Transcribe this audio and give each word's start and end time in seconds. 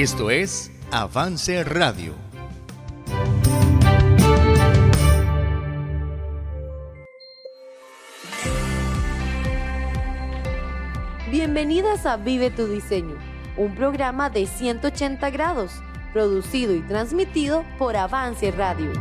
Esto 0.00 0.30
es 0.30 0.70
Avance 0.92 1.64
Radio. 1.64 2.14
Bienvenidas 11.32 12.06
a 12.06 12.16
Vive 12.16 12.52
tu 12.52 12.68
Diseño, 12.68 13.16
un 13.56 13.74
programa 13.74 14.30
de 14.30 14.46
180 14.46 15.30
grados, 15.30 15.72
producido 16.12 16.76
y 16.76 16.82
transmitido 16.82 17.64
por 17.76 17.96
Avance 17.96 18.52
Radio. 18.52 18.92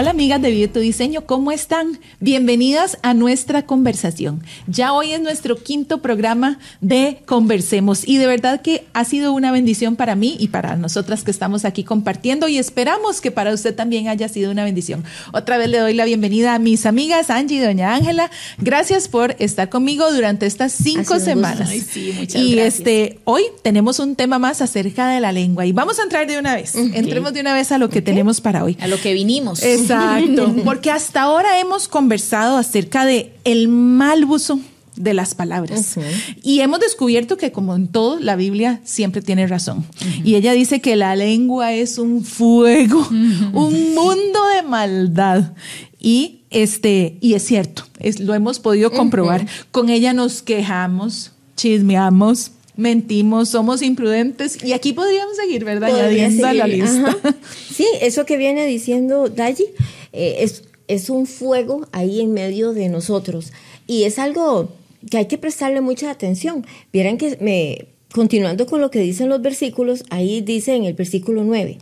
Hola 0.00 0.10
amigas 0.10 0.40
de 0.40 0.52
Vive 0.52 0.68
tu 0.68 0.78
Diseño, 0.78 1.26
¿cómo 1.26 1.50
están? 1.50 1.98
Bienvenidas 2.20 2.98
a 3.02 3.14
nuestra 3.14 3.66
conversación. 3.66 4.44
Ya 4.68 4.92
hoy 4.92 5.10
es 5.10 5.20
nuestro 5.20 5.56
quinto 5.56 6.00
programa 6.00 6.60
de 6.80 7.18
Conversemos 7.26 8.06
y 8.06 8.18
de 8.18 8.28
verdad 8.28 8.62
que 8.62 8.86
ha 8.92 9.04
sido 9.04 9.32
una 9.32 9.50
bendición 9.50 9.96
para 9.96 10.14
mí 10.14 10.36
y 10.38 10.48
para 10.48 10.76
nosotras 10.76 11.24
que 11.24 11.32
estamos 11.32 11.64
aquí 11.64 11.82
compartiendo 11.82 12.46
y 12.46 12.58
esperamos 12.58 13.20
que 13.20 13.32
para 13.32 13.52
usted 13.52 13.74
también 13.74 14.06
haya 14.06 14.28
sido 14.28 14.52
una 14.52 14.62
bendición. 14.62 15.02
Otra 15.32 15.58
vez 15.58 15.68
le 15.68 15.78
doy 15.78 15.94
la 15.94 16.04
bienvenida 16.04 16.54
a 16.54 16.60
mis 16.60 16.86
amigas 16.86 17.28
Angie 17.28 17.56
y 17.56 17.60
Doña 17.60 17.92
Ángela. 17.92 18.30
Gracias 18.58 19.08
por 19.08 19.34
estar 19.40 19.68
conmigo 19.68 20.12
durante 20.12 20.46
estas 20.46 20.70
cinco 20.70 21.18
semanas. 21.18 21.70
sí, 21.70 22.14
muchas 22.16 22.40
y 22.40 22.52
gracias. 22.52 22.78
este 22.78 23.18
hoy 23.24 23.42
tenemos 23.62 23.98
un 23.98 24.14
tema 24.14 24.38
más 24.38 24.62
acerca 24.62 25.08
de 25.08 25.18
la 25.18 25.32
lengua 25.32 25.66
y 25.66 25.72
vamos 25.72 25.98
a 25.98 26.04
entrar 26.04 26.28
de 26.28 26.38
una 26.38 26.54
vez. 26.54 26.76
Entremos 26.76 27.32
de 27.32 27.40
una 27.40 27.52
vez 27.52 27.72
a 27.72 27.78
lo 27.78 27.88
que 27.88 28.00
tenemos 28.00 28.40
para 28.40 28.62
hoy. 28.62 28.78
A 28.80 28.86
lo 28.86 29.00
que 29.00 29.12
vinimos. 29.12 29.60
Exacto, 29.94 30.54
porque 30.64 30.90
hasta 30.90 31.22
ahora 31.22 31.60
hemos 31.60 31.88
conversado 31.88 32.56
acerca 32.56 33.04
de 33.04 33.34
el 33.44 33.68
mal 33.68 34.24
uso 34.24 34.60
de 34.96 35.14
las 35.14 35.34
palabras. 35.34 35.96
Y 36.42 36.60
hemos 36.60 36.80
descubierto 36.80 37.36
que 37.36 37.52
como 37.52 37.74
en 37.74 37.88
todo, 37.88 38.18
la 38.18 38.36
Biblia 38.36 38.80
siempre 38.84 39.22
tiene 39.22 39.46
razón. 39.46 39.86
Y 40.24 40.34
ella 40.34 40.52
dice 40.52 40.80
que 40.80 40.96
la 40.96 41.14
lengua 41.16 41.72
es 41.72 41.98
un 41.98 42.24
fuego, 42.24 43.06
un 43.08 43.94
mundo 43.94 44.40
de 44.56 44.62
maldad. 44.68 45.52
Y 46.00 46.38
este, 46.50 47.18
y 47.20 47.34
es 47.34 47.44
cierto, 47.44 47.84
es, 47.98 48.20
lo 48.20 48.34
hemos 48.34 48.58
podido 48.58 48.90
comprobar. 48.90 49.46
Con 49.70 49.88
ella 49.88 50.12
nos 50.12 50.42
quejamos, 50.42 51.32
chismeamos, 51.56 52.52
mentimos, 52.78 53.48
somos 53.48 53.82
imprudentes. 53.82 54.62
Y 54.64 54.72
aquí 54.72 54.92
podríamos 54.92 55.36
seguir, 55.36 55.64
¿verdad? 55.64 55.90
Añadiendo 55.90 56.46
a 56.46 56.54
la 56.54 56.66
lista. 56.66 57.08
ajá. 57.08 57.36
Sí, 57.74 57.86
eso 58.00 58.24
que 58.24 58.36
viene 58.36 58.66
diciendo 58.66 59.28
Dayi 59.28 59.66
eh, 60.12 60.36
es, 60.40 60.64
es 60.86 61.10
un 61.10 61.26
fuego 61.26 61.86
ahí 61.92 62.20
en 62.20 62.32
medio 62.32 62.72
de 62.72 62.88
nosotros. 62.88 63.52
Y 63.86 64.04
es 64.04 64.18
algo 64.18 64.72
que 65.10 65.18
hay 65.18 65.26
que 65.26 65.38
prestarle 65.38 65.80
mucha 65.80 66.10
atención. 66.10 66.64
Vieran 66.92 67.18
que 67.18 67.36
me, 67.40 67.88
continuando 68.12 68.66
con 68.66 68.80
lo 68.80 68.90
que 68.90 69.00
dicen 69.00 69.28
los 69.28 69.42
versículos, 69.42 70.04
ahí 70.10 70.40
dice 70.40 70.74
en 70.74 70.84
el 70.84 70.94
versículo 70.94 71.42
9. 71.44 71.78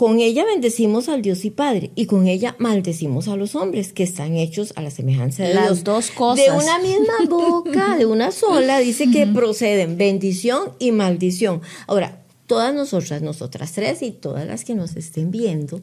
Con 0.00 0.18
ella 0.18 0.46
bendecimos 0.46 1.10
al 1.10 1.20
Dios 1.20 1.44
y 1.44 1.50
Padre, 1.50 1.90
y 1.94 2.06
con 2.06 2.26
ella 2.26 2.56
maldecimos 2.58 3.28
a 3.28 3.36
los 3.36 3.54
hombres 3.54 3.92
que 3.92 4.02
están 4.02 4.34
hechos 4.34 4.72
a 4.76 4.80
la 4.80 4.90
semejanza 4.90 5.42
de 5.42 5.52
Las 5.52 5.66
Dios. 5.66 5.84
dos 5.84 6.10
cosas. 6.10 6.42
De 6.42 6.50
una 6.52 6.78
misma 6.78 7.12
boca, 7.28 7.98
de 7.98 8.06
una 8.06 8.30
sola, 8.30 8.78
dice 8.78 9.10
que 9.10 9.26
proceden 9.26 9.98
bendición 9.98 10.72
y 10.78 10.92
maldición. 10.92 11.60
Ahora, 11.86 12.22
todas 12.46 12.74
nosotras, 12.74 13.20
nosotras 13.20 13.72
tres 13.72 14.00
y 14.00 14.10
todas 14.10 14.46
las 14.46 14.64
que 14.64 14.74
nos 14.74 14.96
estén 14.96 15.30
viendo, 15.30 15.82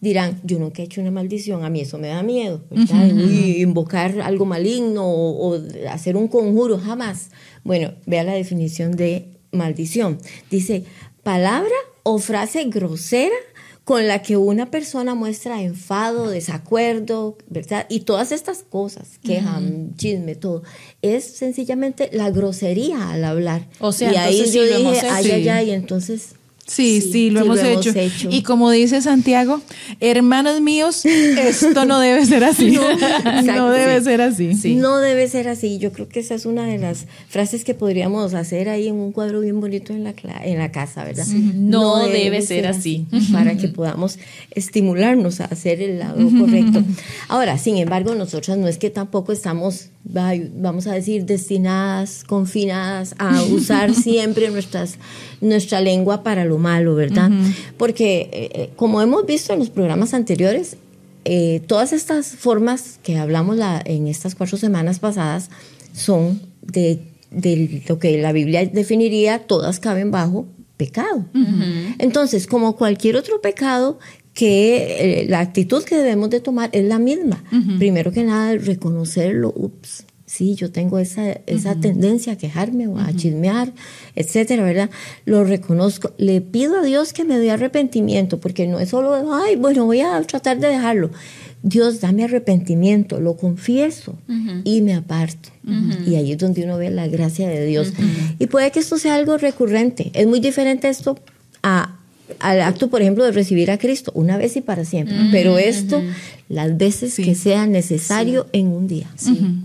dirán, 0.00 0.40
yo 0.44 0.60
nunca 0.60 0.82
he 0.82 0.84
hecho 0.84 1.00
una 1.00 1.10
maldición, 1.10 1.64
a 1.64 1.68
mí 1.68 1.80
eso 1.80 1.98
me 1.98 2.06
da 2.06 2.22
miedo. 2.22 2.62
Uy, 2.70 3.62
invocar 3.62 4.20
algo 4.20 4.44
maligno 4.44 5.04
o, 5.04 5.56
o 5.56 5.60
hacer 5.90 6.16
un 6.16 6.28
conjuro, 6.28 6.78
jamás. 6.78 7.30
Bueno, 7.64 7.94
vea 8.06 8.22
la 8.22 8.34
definición 8.34 8.92
de 8.92 9.26
maldición. 9.50 10.18
Dice, 10.52 10.84
palabra 11.24 11.74
o 12.04 12.18
frase 12.18 12.62
grosera 12.66 13.34
con 13.86 14.08
la 14.08 14.20
que 14.20 14.36
una 14.36 14.68
persona 14.72 15.14
muestra 15.14 15.62
enfado, 15.62 16.28
desacuerdo, 16.28 17.38
¿verdad? 17.48 17.86
Y 17.88 18.00
todas 18.00 18.32
estas 18.32 18.64
cosas, 18.64 19.20
queja, 19.22 19.60
chisme, 19.94 20.34
todo, 20.34 20.64
es 21.02 21.22
sencillamente 21.22 22.10
la 22.12 22.32
grosería 22.32 23.12
al 23.12 23.22
hablar. 23.22 23.68
O 23.78 23.92
sea, 23.92 24.12
y 24.12 24.16
ahí 24.16 24.44
sí 24.44 24.58
yo 24.58 24.64
dije, 24.64 25.06
ay, 25.08 25.30
ay, 25.30 25.48
ay, 25.48 25.70
entonces... 25.70 26.30
Sí, 26.68 27.00
sí, 27.00 27.30
lo, 27.30 27.42
hemos, 27.42 27.60
hecho. 27.62 27.92
Y 28.28 28.42
como 28.42 28.70
dice 28.72 29.00
Santiago, 29.00 29.60
hermanos 30.00 30.60
míos, 30.60 31.04
esto 31.06 31.84
no 31.84 32.00
debe 32.00 32.26
ser 32.26 32.42
así. 32.42 32.70
No, 32.76 32.90
exacto, 32.90 33.70
debe 33.70 33.98
sí. 33.98 34.04
ser 34.04 34.20
así. 34.20 34.74
No 34.74 34.98
debe 34.98 35.28
ser 35.28 35.48
así. 35.48 35.78
Yo 35.78 35.92
creo 35.92 36.08
que 36.08 36.18
esa 36.20 36.34
es 36.34 36.44
una 36.44 36.64
de 36.66 36.78
las 36.78 37.06
frases 37.28 37.64
que 37.64 37.74
podríamos 37.74 38.34
hacer 38.34 38.68
ahí 38.68 38.88
en 38.88 38.96
un 38.96 39.12
cuadro 39.12 39.40
bien 39.40 39.60
bonito 39.60 39.92
en 39.92 40.02
la, 40.04 40.14
cla- 40.16 40.40
en 40.44 40.58
la 40.58 40.72
casa, 40.72 41.04
¿verdad? 41.04 41.26
No 41.26 42.06
debe 42.08 42.42
ser 42.42 42.66
así. 42.66 43.06
Para 43.32 43.56
que 43.56 43.68
podamos 43.68 44.18
estimularnos 44.50 45.40
a 45.40 45.44
hacer 45.44 45.80
el 45.80 45.98
lado 46.00 46.16
correcto. 46.38 46.82
Ahora, 47.28 47.58
sin 47.58 47.76
embargo, 47.76 48.14
nosotras 48.16 48.58
no 48.58 48.66
es 48.68 48.78
que 48.78 48.90
tampoco 48.90 49.32
estamos, 49.32 49.90
vamos 50.08 50.86
a 50.86 50.92
decir, 50.92 51.24
destinadas, 51.26 52.22
confinadas 52.24 53.14
a 53.18 53.42
usar 53.42 53.94
siempre 53.94 54.50
nuestras, 54.50 54.98
nuestra 55.40 55.80
lengua 55.80 56.22
para 56.22 56.44
lo 56.44 56.58
malo, 56.58 56.94
¿verdad? 56.94 57.30
Porque, 57.76 58.28
eh, 58.32 58.50
eh, 58.54 58.70
como 58.76 59.02
hemos 59.02 59.26
visto 59.26 59.52
en 59.52 59.58
los 59.58 59.70
programas 59.70 60.14
anteriores, 60.14 60.76
eh, 61.24 61.60
todas 61.66 61.92
estas 61.92 62.28
formas 62.36 63.00
que 63.02 63.18
hablamos 63.18 63.56
la- 63.56 63.82
en 63.84 64.06
estas 64.06 64.34
cuatro 64.36 64.56
semanas 64.58 65.00
pasadas 65.00 65.50
son 65.92 66.40
de, 66.62 67.00
de 67.32 67.82
lo 67.88 67.98
que 67.98 68.16
la 68.18 68.30
Biblia 68.32 68.64
definiría, 68.66 69.40
todas 69.40 69.80
caben 69.80 70.10
bajo 70.12 70.46
pecado. 70.76 71.24
Entonces, 71.98 72.46
como 72.46 72.76
cualquier 72.76 73.16
otro 73.16 73.40
pecado, 73.40 73.98
que 74.36 75.22
eh, 75.22 75.26
la 75.30 75.40
actitud 75.40 75.82
que 75.82 75.96
debemos 75.96 76.28
de 76.28 76.40
tomar 76.40 76.68
es 76.72 76.84
la 76.84 76.98
misma. 76.98 77.42
Primero 77.78 78.12
que 78.12 78.22
nada, 78.22 78.54
reconocerlo, 78.58 79.50
ups. 79.56 80.04
Sí, 80.26 80.54
yo 80.56 80.70
tengo 80.70 80.98
esa, 80.98 81.30
esa 81.46 81.76
tendencia 81.76 82.34
a 82.34 82.36
quejarme 82.36 82.86
o 82.86 82.98
a 82.98 83.14
chismear, 83.14 83.72
etcétera, 84.14 84.62
¿verdad? 84.62 84.90
Lo 85.24 85.44
reconozco. 85.44 86.12
Le 86.18 86.42
pido 86.42 86.80
a 86.80 86.82
Dios 86.82 87.14
que 87.14 87.24
me 87.24 87.38
dé 87.38 87.50
arrepentimiento, 87.50 88.38
porque 88.38 88.66
no 88.66 88.78
es 88.78 88.90
solo, 88.90 89.14
ay, 89.32 89.56
bueno, 89.56 89.86
voy 89.86 90.00
a 90.02 90.20
tratar 90.22 90.60
de 90.60 90.68
dejarlo. 90.68 91.10
Dios, 91.62 92.02
dame 92.02 92.24
arrepentimiento, 92.24 93.18
lo 93.18 93.38
confieso 93.38 94.18
y 94.64 94.82
me 94.82 94.94
aparto. 94.94 95.48
Y 96.06 96.16
ahí 96.16 96.32
es 96.32 96.38
donde 96.38 96.64
uno 96.64 96.76
ve 96.76 96.90
la 96.90 97.08
gracia 97.08 97.48
de 97.48 97.64
Dios. 97.64 97.94
Y 98.38 98.48
puede 98.48 98.70
que 98.70 98.80
esto 98.80 98.98
sea 98.98 99.14
algo 99.14 99.38
recurrente. 99.38 100.10
Es 100.12 100.26
muy 100.26 100.40
diferente 100.40 100.90
esto 100.90 101.18
a, 101.62 101.95
al 102.40 102.60
acto, 102.62 102.88
por 102.88 103.02
ejemplo, 103.02 103.24
de 103.24 103.32
recibir 103.32 103.70
a 103.70 103.78
Cristo 103.78 104.12
una 104.14 104.36
vez 104.36 104.56
y 104.56 104.60
para 104.60 104.84
siempre. 104.84 105.16
Pero 105.32 105.58
esto, 105.58 106.02
las 106.48 106.76
veces 106.76 107.14
Sí. 107.14 107.22
que 107.22 107.34
sea 107.34 107.66
necesario 107.66 108.46
en 108.52 108.68
un 108.68 108.86
día. 108.86 109.06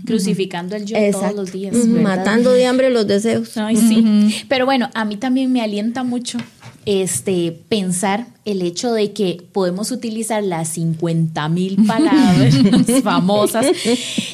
Crucificando 0.06 0.76
el 0.76 0.84
yo 0.86 0.96
todos 1.12 1.34
los 1.34 1.52
días. 1.52 1.74
Matando 1.86 2.52
de 2.52 2.66
hambre 2.66 2.90
los 2.90 3.06
deseos. 3.06 3.56
Ay, 3.56 3.76
sí. 3.76 4.44
Pero 4.48 4.64
bueno, 4.66 4.90
a 4.94 5.04
mí 5.04 5.16
también 5.16 5.52
me 5.52 5.60
alienta 5.62 6.02
mucho 6.04 6.38
este 6.84 7.52
pensar 7.68 8.26
el 8.44 8.60
hecho 8.62 8.92
de 8.92 9.12
que 9.12 9.44
podemos 9.52 9.92
utilizar 9.92 10.42
las 10.42 10.68
50 10.70 11.48
mil 11.48 11.86
palabras 11.86 12.56
famosas 13.02 13.66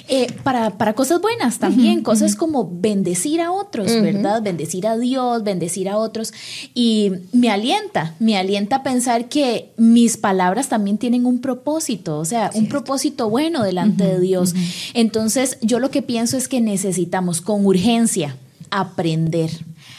eh, 0.09 0.33
para, 0.43 0.79
para 0.79 0.95
cosas 0.95 1.21
buenas 1.21 1.59
también, 1.59 2.03
cosas 2.03 2.35
como 2.35 2.71
bendecir 2.71 3.43
a 3.43 3.53
otros, 3.53 3.87
¿verdad? 4.01 4.43
Bendecir 4.43 4.87
a 4.87 4.97
Dios, 4.97 5.45
bendecir 5.45 5.91
a 5.91 5.99
otros. 5.99 6.33
Y 6.75 7.13
me 7.33 7.51
alienta, 7.51 8.15
me 8.19 8.39
alienta 8.39 8.83
pensar 8.83 9.29
que 9.29 9.73
mis 9.77 10.17
palabras 10.17 10.71
también 10.71 10.97
tienen 10.97 11.27
un 11.27 11.41
propósito, 11.41 12.19
o 12.19 12.25
sea, 12.25 12.51
un 12.55 12.69
propósito 12.69 13.29
bueno 13.29 13.63
delante 13.63 14.05
de 14.05 14.21
Dios. 14.21 14.55
Entonces, 14.95 15.59
yo 15.61 15.81
lo 15.81 15.91
que 15.91 16.01
pienso 16.01 16.39
es 16.39 16.49
que 16.49 16.63
necesitamos 16.63 17.43
con 17.43 17.67
urgencia 17.67 18.37
aprender 18.71 19.51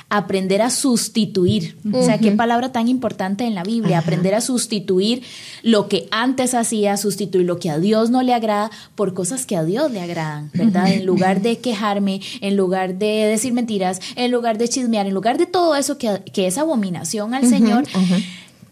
aprender 0.09 0.61
a 0.61 0.69
sustituir. 0.71 1.77
O 1.93 2.03
sea, 2.03 2.17
qué 2.17 2.31
palabra 2.31 2.71
tan 2.71 2.87
importante 2.87 3.45
en 3.45 3.53
la 3.55 3.63
Biblia, 3.63 3.99
aprender 3.99 4.33
a 4.33 4.41
sustituir 4.41 5.21
lo 5.61 5.87
que 5.87 6.07
antes 6.11 6.55
hacía, 6.55 6.97
sustituir 6.97 7.45
lo 7.45 7.59
que 7.59 7.69
a 7.69 7.77
Dios 7.77 8.09
no 8.09 8.23
le 8.23 8.33
agrada 8.33 8.71
por 8.95 9.13
cosas 9.13 9.45
que 9.45 9.55
a 9.55 9.63
Dios 9.63 9.91
le 9.91 10.01
agradan, 10.01 10.49
¿verdad? 10.53 10.91
En 10.91 11.05
lugar 11.05 11.41
de 11.41 11.59
quejarme, 11.59 12.21
en 12.41 12.57
lugar 12.57 12.95
de 12.95 13.25
decir 13.25 13.53
mentiras, 13.53 14.01
en 14.15 14.31
lugar 14.31 14.57
de 14.57 14.67
chismear, 14.67 15.05
en 15.05 15.13
lugar 15.13 15.37
de 15.37 15.45
todo 15.45 15.75
eso 15.75 15.97
que, 15.97 16.21
que 16.33 16.47
es 16.47 16.57
abominación 16.57 17.33
al 17.33 17.47
Señor. 17.47 17.85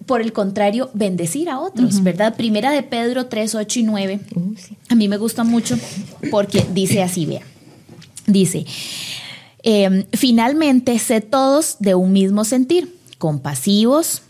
Por 0.08 0.22
el 0.22 0.32
contrario, 0.32 0.90
bendecir 0.94 1.50
a 1.50 1.60
otros, 1.60 2.02
¿verdad? 2.02 2.38
Primera 2.38 2.72
de 2.72 2.82
Pedro 2.82 3.26
3, 3.26 3.56
8 3.56 3.80
y 3.80 3.84
9. 3.84 4.20
Uh, 4.36 4.56
sí. 4.56 4.78
A 4.88 4.96
mí 4.96 5.10
me 5.10 5.18
gusta 5.18 5.44
mucho 5.44 5.78
porque 6.32 6.66
dice 6.74 7.04
así, 7.04 7.26
vea. 7.26 7.42
Dice, 8.26 8.66
eh, 9.70 10.08
finalmente, 10.14 10.98
sé 10.98 11.20
todos 11.20 11.76
de 11.82 11.94
un 11.94 12.14
mismo 12.14 12.46
sentir, 12.46 12.96
compasivos, 13.18 14.22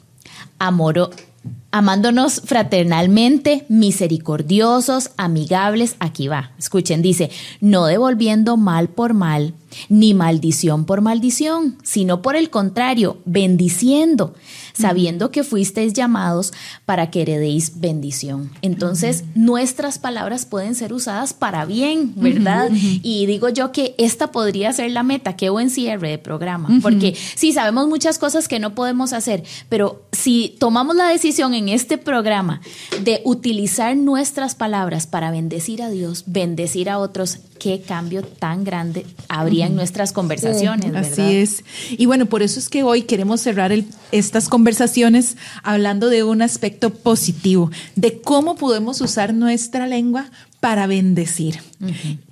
amándonos 0.57 2.41
fraternalmente, 2.43 3.63
misericordiosos, 3.69 5.11
amigables. 5.15 5.95
Aquí 5.99 6.27
va, 6.27 6.53
escuchen, 6.57 7.03
dice, 7.03 7.29
no 7.61 7.85
devolviendo 7.85 8.57
mal 8.57 8.87
por 8.87 9.13
mal, 9.13 9.53
ni 9.89 10.13
maldición 10.13 10.85
por 10.85 11.01
maldición, 11.01 11.77
sino 11.83 12.21
por 12.21 12.35
el 12.35 12.49
contrario, 12.49 13.17
bendiciendo, 13.25 14.33
sabiendo 14.73 15.31
que 15.31 15.43
fuisteis 15.43 15.93
llamados 15.93 16.53
para 16.85 17.09
que 17.09 17.23
heredéis 17.23 17.79
bendición. 17.79 18.51
Entonces, 18.61 19.23
nuestras 19.35 19.99
palabras 19.99 20.45
pueden 20.45 20.75
ser 20.75 20.93
usadas 20.93 21.33
para 21.33 21.65
bien, 21.65 22.13
¿verdad? 22.15 22.69
Y 22.71 23.25
digo 23.25 23.49
yo 23.49 23.71
que 23.71 23.95
esta 23.97 24.31
podría 24.31 24.71
ser 24.73 24.91
la 24.91 25.03
meta, 25.03 25.35
qué 25.35 25.49
buen 25.49 25.69
cierre 25.69 26.09
de 26.09 26.17
programa, 26.17 26.69
porque 26.81 27.15
sí, 27.35 27.53
sabemos 27.53 27.87
muchas 27.87 28.19
cosas 28.19 28.47
que 28.47 28.59
no 28.59 28.75
podemos 28.75 29.13
hacer, 29.13 29.43
pero 29.69 30.03
si 30.11 30.55
tomamos 30.59 30.95
la 30.95 31.07
decisión 31.07 31.53
en 31.53 31.69
este 31.69 31.97
programa 31.97 32.61
de 33.03 33.21
utilizar 33.25 33.95
nuestras 33.95 34.55
palabras 34.55 35.07
para 35.07 35.31
bendecir 35.31 35.81
a 35.81 35.89
Dios, 35.89 36.23
bendecir 36.27 36.89
a 36.89 36.99
otros, 36.99 37.39
qué 37.57 37.81
cambio 37.81 38.23
tan 38.23 38.63
grande 38.63 39.05
habría 39.27 39.67
en 39.67 39.75
nuestras 39.75 40.11
conversaciones. 40.11 40.91
¿verdad? 40.91 41.11
Así 41.11 41.35
es. 41.35 41.63
Y 41.91 42.05
bueno, 42.05 42.25
por 42.25 42.41
eso 42.41 42.59
es 42.59 42.69
que 42.69 42.83
hoy 42.83 43.03
queremos 43.03 43.41
cerrar 43.41 43.71
el, 43.71 43.85
estas 44.11 44.49
conversaciones 44.49 45.37
hablando 45.63 46.09
de 46.09 46.23
un 46.23 46.41
aspecto 46.41 46.91
positivo, 46.91 47.71
de 47.95 48.21
cómo 48.21 48.55
podemos 48.55 49.01
usar 49.01 49.33
nuestra 49.33 49.87
lengua 49.87 50.29
para 50.59 50.87
bendecir, 50.87 51.59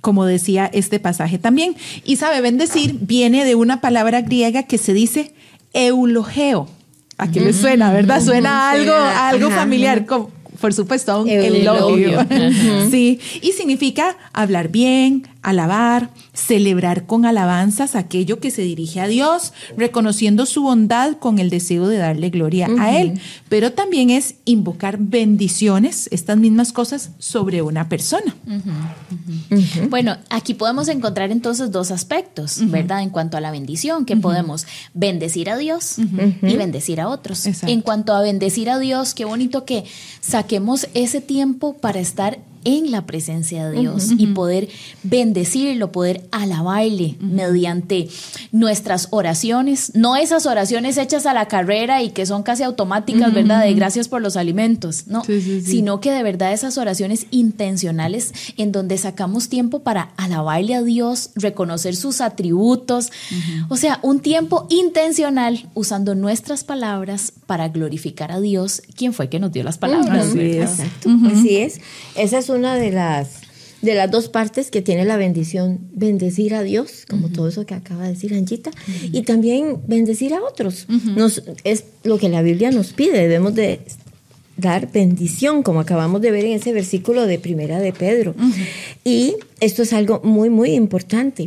como 0.00 0.24
decía 0.24 0.66
este 0.66 0.98
pasaje 0.98 1.38
también. 1.38 1.76
Y 2.04 2.16
sabe, 2.16 2.40
bendecir 2.40 2.96
viene 3.00 3.44
de 3.44 3.54
una 3.54 3.80
palabra 3.80 4.20
griega 4.22 4.64
que 4.64 4.78
se 4.78 4.92
dice 4.92 5.32
eulogeo. 5.72 6.68
¿A 7.18 7.30
qué 7.30 7.40
le 7.40 7.52
suena, 7.52 7.92
verdad? 7.92 8.22
Suena 8.22 8.70
algo, 8.70 8.92
algo 8.92 9.50
familiar, 9.50 10.04
como, 10.04 10.30
por 10.60 10.72
supuesto, 10.72 11.22
un 11.22 11.28
elogio. 11.28 12.26
Sí, 12.90 13.20
y 13.42 13.52
significa 13.52 14.16
hablar 14.32 14.68
bien, 14.68 15.26
alabar, 15.46 16.10
celebrar 16.32 17.06
con 17.06 17.24
alabanzas 17.24 17.94
aquello 17.94 18.40
que 18.40 18.50
se 18.50 18.62
dirige 18.62 19.00
a 19.00 19.06
Dios, 19.06 19.52
reconociendo 19.76 20.44
su 20.44 20.62
bondad 20.62 21.18
con 21.18 21.38
el 21.38 21.50
deseo 21.50 21.86
de 21.86 21.98
darle 21.98 22.30
gloria 22.30 22.68
a 22.80 22.98
Él. 22.98 23.20
Pero 23.48 23.72
también 23.72 24.10
es 24.10 24.34
invocar 24.44 24.98
bendiciones, 24.98 26.08
estas 26.10 26.36
mismas 26.36 26.72
cosas, 26.72 27.12
sobre 27.20 27.62
una 27.62 27.88
persona. 27.88 28.34
Bueno, 29.88 30.16
aquí 30.30 30.54
podemos 30.54 30.88
encontrar 30.88 31.30
entonces 31.30 31.70
dos 31.70 31.92
aspectos, 31.92 32.58
¿verdad? 32.68 33.02
En 33.02 33.10
cuanto 33.10 33.36
a 33.36 33.40
la 33.40 33.52
bendición, 33.52 34.04
que 34.04 34.16
podemos 34.16 34.66
bendecir 34.94 35.48
a 35.48 35.56
Dios 35.56 35.96
y 36.42 36.56
bendecir 36.56 37.00
a 37.00 37.08
otros. 37.08 37.46
Exacto. 37.46 37.72
En 37.72 37.82
cuanto 37.82 38.14
a 38.14 38.20
bendecir 38.20 38.68
a 38.68 38.80
Dios, 38.80 39.14
qué 39.14 39.24
bonito 39.24 39.64
que 39.64 39.84
saquemos 40.20 40.88
ese 40.94 41.20
tiempo 41.20 41.76
para 41.76 42.00
estar 42.00 42.40
en 42.66 42.90
la 42.90 43.06
presencia 43.06 43.68
de 43.68 43.80
Dios 43.80 44.10
y 44.18 44.26
poder 44.26 44.68
bendecirlo, 45.04 45.92
poder 45.92 46.26
alabarle 46.32 47.14
mediante 47.20 48.08
nuestras 48.50 49.06
oraciones, 49.12 49.92
no 49.94 50.16
esas 50.16 50.46
oraciones 50.46 50.98
hechas 50.98 51.26
a 51.26 51.32
la 51.32 51.46
carrera 51.46 52.02
y 52.02 52.10
que 52.10 52.26
son 52.26 52.42
casi 52.42 52.64
automáticas, 52.64 53.32
¿verdad? 53.32 53.62
De 53.62 53.72
gracias 53.74 54.08
por 54.08 54.20
los 54.20 54.36
alimentos, 54.36 55.06
no, 55.06 55.24
Sí, 55.24 55.40
sí, 55.40 55.60
sí. 55.60 55.70
sino 55.70 56.00
que 56.00 56.10
de 56.10 56.24
verdad 56.24 56.52
esas 56.52 56.76
oraciones 56.76 57.26
intencionales 57.30 58.32
en 58.56 58.72
donde 58.72 58.98
sacamos 58.98 59.48
tiempo 59.48 59.78
para 59.80 60.10
alabarle 60.16 60.74
a 60.74 60.82
Dios, 60.82 61.30
reconocer 61.36 61.94
sus 61.94 62.20
atributos, 62.20 63.12
o 63.68 63.76
sea, 63.76 64.00
un 64.02 64.18
tiempo 64.18 64.66
intencional 64.70 65.68
usando 65.74 66.16
nuestras 66.16 66.64
palabras 66.64 67.32
para 67.46 67.68
glorificar 67.68 68.32
a 68.32 68.40
Dios, 68.40 68.82
quien 68.96 69.12
fue 69.12 69.28
que 69.28 69.38
nos 69.38 69.52
dio 69.52 69.62
las 69.62 69.78
palabras. 69.78 70.30
Así 70.30 70.40
es. 70.40 70.70
Exacto, 70.70 71.10
así 71.32 71.56
es. 71.58 71.80
Esa 72.16 72.38
es 72.38 72.48
una 72.48 72.55
de 72.74 72.90
las 72.92 73.42
de 73.82 73.94
las 73.94 74.10
dos 74.10 74.28
partes 74.28 74.70
que 74.70 74.82
tiene 74.82 75.04
la 75.04 75.16
bendición, 75.16 75.78
bendecir 75.92 76.54
a 76.54 76.62
Dios, 76.62 77.04
como 77.08 77.28
todo 77.28 77.46
eso 77.46 77.66
que 77.66 77.74
acaba 77.74 78.04
de 78.04 78.14
decir 78.14 78.32
Anchita, 78.34 78.70
y 79.12 79.22
también 79.22 79.76
bendecir 79.86 80.32
a 80.34 80.42
otros. 80.42 80.86
Nos, 81.14 81.42
es 81.62 81.84
lo 82.02 82.18
que 82.18 82.28
la 82.28 82.42
Biblia 82.42 82.70
nos 82.70 82.92
pide, 82.94 83.12
debemos 83.18 83.54
de 83.54 83.80
dar 84.56 84.90
bendición, 84.90 85.62
como 85.62 85.80
acabamos 85.80 86.20
de 86.22 86.30
ver 86.30 86.46
en 86.46 86.52
ese 86.52 86.72
versículo 86.72 87.26
de 87.26 87.38
Primera 87.38 87.78
de 87.78 87.92
Pedro. 87.92 88.34
Y 89.04 89.36
esto 89.60 89.82
es 89.82 89.92
algo 89.92 90.20
muy, 90.24 90.48
muy 90.50 90.70
importante, 90.70 91.44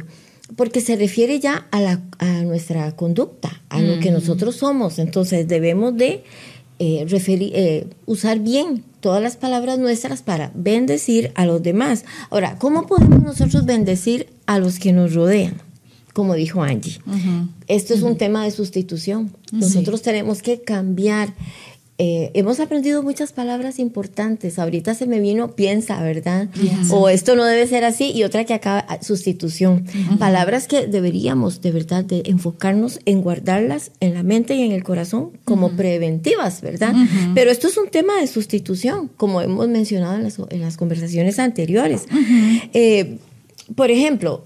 porque 0.55 0.81
se 0.81 0.95
refiere 0.95 1.39
ya 1.39 1.67
a, 1.71 1.81
la, 1.81 1.99
a 2.19 2.43
nuestra 2.43 2.95
conducta, 2.95 3.61
a 3.69 3.81
lo 3.81 3.99
que 3.99 4.11
nosotros 4.11 4.55
somos. 4.55 4.99
Entonces 4.99 5.47
debemos 5.47 5.97
de 5.97 6.23
eh, 6.77 7.05
referi- 7.07 7.51
eh, 7.53 7.87
usar 8.05 8.39
bien 8.39 8.83
todas 8.99 9.21
las 9.21 9.37
palabras 9.37 9.79
nuestras 9.79 10.21
para 10.21 10.51
bendecir 10.53 11.31
a 11.35 11.45
los 11.45 11.63
demás. 11.63 12.05
Ahora, 12.29 12.57
¿cómo 12.57 12.87
podemos 12.87 13.21
nosotros 13.21 13.65
bendecir 13.65 14.27
a 14.45 14.59
los 14.59 14.79
que 14.79 14.93
nos 14.93 15.13
rodean? 15.13 15.61
Como 16.13 16.33
dijo 16.33 16.63
Angie. 16.63 16.99
Esto 17.67 17.93
es 17.93 18.01
un 18.01 18.17
tema 18.17 18.43
de 18.43 18.51
sustitución. 18.51 19.31
Nosotros 19.51 20.01
tenemos 20.01 20.41
que 20.41 20.61
cambiar. 20.61 21.33
Eh, 22.01 22.31
hemos 22.33 22.61
aprendido 22.61 23.03
muchas 23.03 23.33
palabras 23.33 23.77
importantes. 23.77 24.57
Ahorita 24.57 24.93
se 24.93 25.05
me 25.05 25.19
vino 25.19 25.51
piensa, 25.55 26.01
¿verdad? 26.01 26.47
O 26.91 27.09
esto 27.09 27.35
no 27.35 27.43
debe 27.43 27.67
ser 27.67 27.83
así 27.83 28.13
y 28.13 28.23
otra 28.23 28.45
que 28.45 28.53
acaba 28.53 28.85
sustitución. 29.01 29.83
Palabras 30.17 30.69
que 30.69 30.87
deberíamos 30.87 31.61
de 31.61 31.71
verdad 31.71 32.05
de 32.05 32.23
enfocarnos 32.25 33.01
en 33.03 33.21
guardarlas 33.21 33.91
en 33.99 34.13
la 34.13 34.23
mente 34.23 34.55
y 34.55 34.63
en 34.63 34.71
el 34.71 34.81
corazón 34.81 35.31
como 35.43 35.71
preventivas, 35.71 36.61
¿verdad? 36.61 36.93
Pero 37.35 37.51
esto 37.51 37.67
es 37.67 37.77
un 37.77 37.89
tema 37.89 38.15
de 38.21 38.27
sustitución, 38.27 39.11
como 39.17 39.41
hemos 39.41 39.67
mencionado 39.67 40.15
en 40.15 40.23
las, 40.23 40.39
en 40.39 40.61
las 40.61 40.77
conversaciones 40.77 41.37
anteriores. 41.37 42.05
Eh, 42.73 43.17
por 43.75 43.91
ejemplo, 43.91 44.45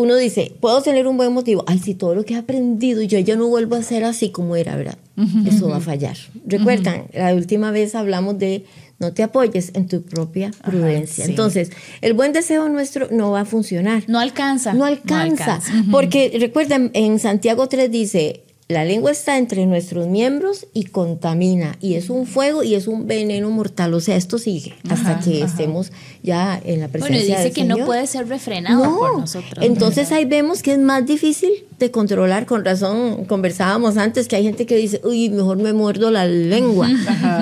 uno 0.00 0.16
dice, 0.16 0.52
puedo 0.60 0.82
tener 0.82 1.06
un 1.06 1.16
buen 1.16 1.32
motivo. 1.32 1.64
Ay, 1.66 1.78
si 1.78 1.94
todo 1.94 2.14
lo 2.14 2.24
que 2.24 2.34
he 2.34 2.36
aprendido, 2.36 3.02
yo 3.02 3.18
ya 3.18 3.36
no 3.36 3.48
vuelvo 3.48 3.76
a 3.76 3.82
ser 3.82 4.04
así 4.04 4.30
como 4.30 4.56
era, 4.56 4.76
¿verdad? 4.76 4.98
Eso 5.46 5.68
va 5.68 5.76
a 5.76 5.80
fallar. 5.80 6.16
Recuerdan, 6.46 7.04
la 7.12 7.34
última 7.34 7.70
vez 7.70 7.94
hablamos 7.94 8.38
de 8.38 8.64
no 8.98 9.12
te 9.12 9.22
apoyes 9.22 9.70
en 9.74 9.86
tu 9.86 10.02
propia 10.02 10.50
prudencia. 10.64 11.24
sí. 11.24 11.30
Entonces, 11.30 11.70
el 12.00 12.14
buen 12.14 12.32
deseo 12.32 12.68
nuestro 12.68 13.08
no 13.10 13.30
va 13.30 13.40
a 13.40 13.44
funcionar. 13.44 14.04
No 14.08 14.18
alcanza. 14.18 14.72
No 14.72 14.84
alcanza. 14.84 15.60
Porque 15.90 16.36
recuerden, 16.40 16.90
en 16.94 17.18
Santiago 17.18 17.68
3 17.68 17.90
dice, 17.90 18.44
la 18.70 18.84
lengua 18.84 19.10
está 19.10 19.36
entre 19.36 19.66
nuestros 19.66 20.06
miembros 20.06 20.66
y 20.72 20.84
contamina. 20.84 21.76
Y 21.80 21.94
es 21.94 22.08
un 22.08 22.24
fuego 22.26 22.62
y 22.62 22.74
es 22.74 22.86
un 22.86 23.06
veneno 23.06 23.50
mortal. 23.50 23.92
O 23.94 24.00
sea, 24.00 24.14
esto 24.16 24.38
sigue 24.38 24.74
hasta 24.88 25.18
que 25.18 25.42
estemos 25.42 25.90
ya 26.22 26.60
en 26.64 26.80
la 26.80 26.86
Bueno, 26.86 27.06
presencia 27.06 27.18
y 27.24 27.28
dice 27.28 27.42
del 27.42 27.52
que 27.52 27.64
no 27.64 27.84
puede 27.84 28.06
ser 28.06 28.28
refrenado 28.28 28.84
No. 28.84 28.98
por 28.98 29.18
nosotros. 29.20 29.64
Entonces 29.64 30.12
ahí 30.12 30.24
vemos 30.24 30.62
que 30.62 30.72
es 30.74 30.78
más 30.78 31.04
difícil 31.04 31.50
de 31.80 31.90
controlar. 31.90 32.46
Con 32.46 32.64
razón, 32.64 33.24
conversábamos 33.24 33.96
antes 33.96 34.28
que 34.28 34.36
hay 34.36 34.44
gente 34.44 34.66
que 34.66 34.76
dice, 34.76 35.00
uy, 35.04 35.28
mejor 35.30 35.56
me 35.58 35.72
muerdo 35.72 36.10
la 36.10 36.26
lengua, 36.26 36.88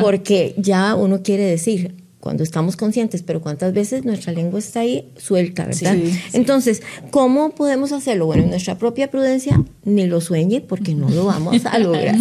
porque 0.00 0.54
ya 0.56 0.94
uno 0.94 1.23
quiere 1.23 1.44
decir, 1.44 1.94
cuando 2.20 2.42
estamos 2.42 2.76
conscientes, 2.76 3.22
pero 3.22 3.40
cuántas 3.40 3.72
veces 3.72 4.04
nuestra 4.04 4.32
lengua 4.32 4.58
está 4.58 4.80
ahí 4.80 5.08
suelta, 5.16 5.66
¿verdad? 5.66 5.94
Sí. 5.94 6.18
Entonces, 6.32 6.82
¿cómo 7.10 7.50
podemos 7.50 7.92
hacerlo? 7.92 8.26
Bueno, 8.26 8.42
en 8.42 8.50
nuestra 8.50 8.76
propia 8.76 9.10
prudencia, 9.10 9.62
ni 9.84 10.06
lo 10.06 10.20
sueñe, 10.20 10.60
porque 10.60 10.94
no 10.94 11.08
lo 11.08 11.26
vamos 11.26 11.64
a 11.64 11.78
lograr. 11.78 12.16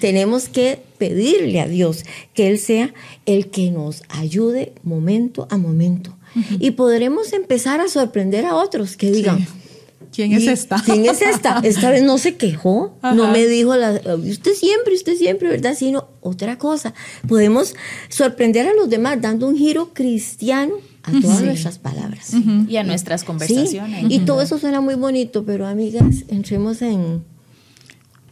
Tenemos 0.00 0.48
que 0.48 0.80
pedirle 0.98 1.60
a 1.60 1.68
Dios 1.68 2.04
que 2.34 2.48
Él 2.48 2.58
sea 2.58 2.92
el 3.24 3.48
que 3.48 3.70
nos 3.70 4.02
ayude 4.08 4.72
momento 4.82 5.46
a 5.50 5.58
momento. 5.58 6.16
Y 6.58 6.72
podremos 6.72 7.32
empezar 7.32 7.80
a 7.80 7.88
sorprender 7.88 8.44
a 8.44 8.56
otros 8.56 8.96
que 8.96 9.10
digan, 9.10 9.46
¿Quién 10.12 10.32
es 10.32 10.42
¿Y 10.44 10.48
esta? 10.48 10.82
¿Quién 10.84 11.06
es 11.06 11.22
esta? 11.22 11.60
Esta 11.62 11.90
vez 11.90 12.02
no 12.02 12.18
se 12.18 12.36
quejó, 12.36 12.96
no 13.02 13.24
Ajá. 13.24 13.32
me 13.32 13.46
dijo, 13.46 13.74
la, 13.76 14.00
usted 14.16 14.52
siempre, 14.54 14.94
usted 14.94 15.16
siempre, 15.16 15.48
¿verdad? 15.48 15.74
Sino 15.76 16.08
otra 16.20 16.58
cosa. 16.58 16.94
Podemos 17.28 17.74
sorprender 18.08 18.66
a 18.68 18.74
los 18.74 18.88
demás 18.88 19.20
dando 19.20 19.46
un 19.46 19.56
giro 19.56 19.90
cristiano 19.92 20.74
a 21.02 21.12
todas 21.20 21.42
nuestras 21.42 21.78
palabras. 21.78 22.32
Y 22.68 22.76
a 22.76 22.82
nuestras 22.82 23.20
Sí, 23.20 23.26
conversaciones. 23.26 24.06
y 24.08 24.20
todo 24.20 24.42
eso 24.42 24.58
suena 24.58 24.80
muy 24.80 24.94
bonito, 24.96 25.44
pero 25.44 25.66
amigas, 25.66 26.24
entremos 26.28 26.82
en... 26.82 27.24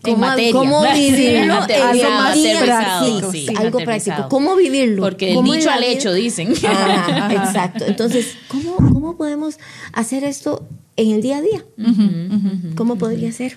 En 0.07 0.21
materia. 0.21 0.53
cómo 0.53 0.83
Sí, 0.95 1.11
vivirlo 1.13 1.55
algo 1.55 2.11
más 2.11 2.39
práctico, 2.39 3.33
sí, 3.33 3.47
sí. 3.49 3.55
algo 3.57 3.79
práctico. 3.79 4.29
¿Cómo 4.29 4.55
vivirlo? 4.55 5.03
Porque 5.03 5.27
del 5.27 5.37
¿Cómo 5.37 5.55
en 5.55 5.61
dicho 5.61 5.71
al 5.71 5.83
hecho, 5.83 6.13
dicen. 6.13 6.53
Ajá, 6.67 7.33
exacto. 7.33 7.85
Entonces, 7.87 8.37
¿cómo, 8.49 8.77
¿cómo 8.77 9.17
podemos 9.17 9.59
hacer 9.95 10.25
esto 10.25 10.69
en 10.97 11.11
el 11.11 11.23
día 11.23 11.39
a 11.39 11.43
día? 11.43 11.65
¿Cómo 12.77 12.97
podría 12.97 13.33
ser? 13.33 13.57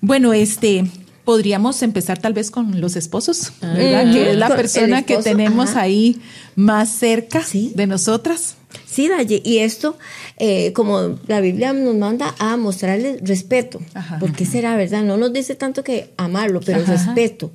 Bueno, 0.00 0.32
este, 0.32 0.84
podríamos 1.24 1.82
empezar 1.82 2.18
tal 2.18 2.32
vez 2.32 2.50
con 2.50 2.80
los 2.80 2.96
esposos, 2.96 3.52
¿verdad? 3.60 4.04
Ujú. 4.04 4.12
Que 4.14 4.30
es 4.32 4.36
la 4.36 4.48
persona 4.54 5.02
que 5.02 5.16
tenemos 5.18 5.70
ajá. 5.70 5.82
ahí 5.82 6.20
más 6.54 6.90
cerca 6.90 7.42
Sí. 7.42 7.72
de 7.74 7.86
nosotras. 7.86 8.56
Sí, 8.86 9.08
Daye, 9.08 9.40
y 9.44 9.58
esto, 9.58 9.96
eh, 10.38 10.72
como 10.74 11.18
la 11.26 11.40
Biblia 11.40 11.72
nos 11.72 11.94
manda 11.96 12.34
a 12.38 12.56
mostrarle 12.56 13.18
respeto, 13.22 13.80
Ajá. 13.94 14.18
¿por 14.18 14.32
qué 14.32 14.44
será, 14.46 14.76
verdad? 14.76 15.02
No 15.02 15.16
nos 15.16 15.32
dice 15.32 15.54
tanto 15.54 15.82
que 15.82 16.12
amarlo, 16.16 16.60
pero 16.60 16.84
respeto. 16.84 17.52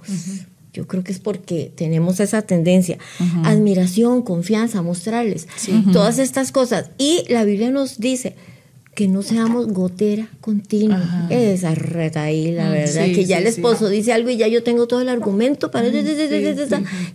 yo 0.74 0.88
creo 0.88 1.03
que 1.03 1.12
es 1.12 1.20
porque 1.20 1.72
tenemos 1.75 2.20
esa 2.20 2.41
tendencia. 2.41 2.98
Admiración, 3.43 4.22
confianza, 4.24 4.81
mostrarles 4.81 5.48
todas 5.93 6.17
estas 6.17 6.51
cosas. 6.51 6.89
Y 6.98 7.24
la 7.29 7.43
Biblia 7.43 7.70
nos 7.72 8.00
dice, 8.00 8.36
que 8.93 9.07
no 9.07 9.21
seamos 9.21 9.67
gotera 9.67 10.27
continua. 10.41 11.27
Esa 11.29 11.74
reta 11.75 12.24
ahí, 12.24 12.51
la 12.51 12.69
verdad, 12.69 13.05
que 13.05 13.25
ya 13.25 13.38
el 13.38 13.48
esposo 13.48 13.88
dice 13.88 14.12
algo 14.12 14.29
y 14.29 14.38
ya 14.38 14.48
yo 14.48 14.63
tengo 14.63 14.86
todo 14.88 15.00
el 15.01 15.07
argumento 15.07 15.71
para 15.71 15.89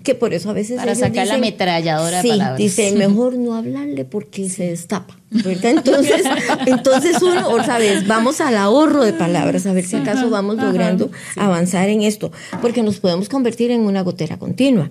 que 0.03 0.15
por 0.15 0.33
eso 0.33 0.51
a 0.51 0.53
veces 0.55 0.77
para 0.77 0.95
sacar 0.95 1.27
la 1.27 1.35
ametralladora 1.35 2.23
sí, 2.23 2.31
dice 2.57 2.93
mejor 2.97 3.35
no 3.35 3.55
hablarle 3.55 4.07
porque 4.07 4.49
se 4.49 4.69
destapa. 4.69 5.19
Entonces, 5.45 6.23
entonces 6.67 7.21
uno, 7.21 7.49
o 7.49 7.63
sabes, 7.63 8.07
vamos 8.07 8.41
al 8.41 8.57
ahorro 8.57 9.05
de 9.05 9.13
palabras, 9.13 9.67
a 9.67 9.73
ver 9.73 9.85
si 9.85 9.97
acaso 9.97 10.31
vamos 10.31 10.57
logrando 10.57 11.11
avanzar 11.35 11.89
en 11.89 12.03
esto, 12.03 12.31
porque 12.63 12.83
nos 12.83 13.01
podemos 13.01 13.29
convertir 13.29 13.71
en 13.71 13.81
una 13.83 14.03
gotera 14.03 14.39
continua. 14.39 14.89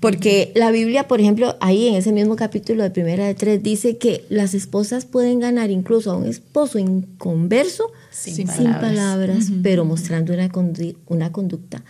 Porque 0.00 0.52
la 0.54 0.70
Biblia, 0.70 1.08
por 1.08 1.20
ejemplo, 1.20 1.56
ahí 1.60 1.88
en 1.88 1.94
ese 1.94 2.12
mismo 2.12 2.36
capítulo 2.36 2.82
de 2.82 2.90
Primera 2.90 3.26
de 3.26 3.34
Tres, 3.34 3.62
dice 3.62 3.96
que 3.96 4.24
las 4.28 4.54
esposas 4.54 5.04
pueden 5.04 5.40
ganar 5.40 5.70
incluso 5.70 6.10
a 6.10 6.16
un 6.16 6.26
esposo 6.36 6.78
inconverso 6.78 7.90
sin, 8.10 8.46
palabras, 8.46 9.50
pero 9.62 9.84
mostrando 9.84 10.32
una, 10.32 10.50
una 11.06 11.32
conducta 11.32 11.82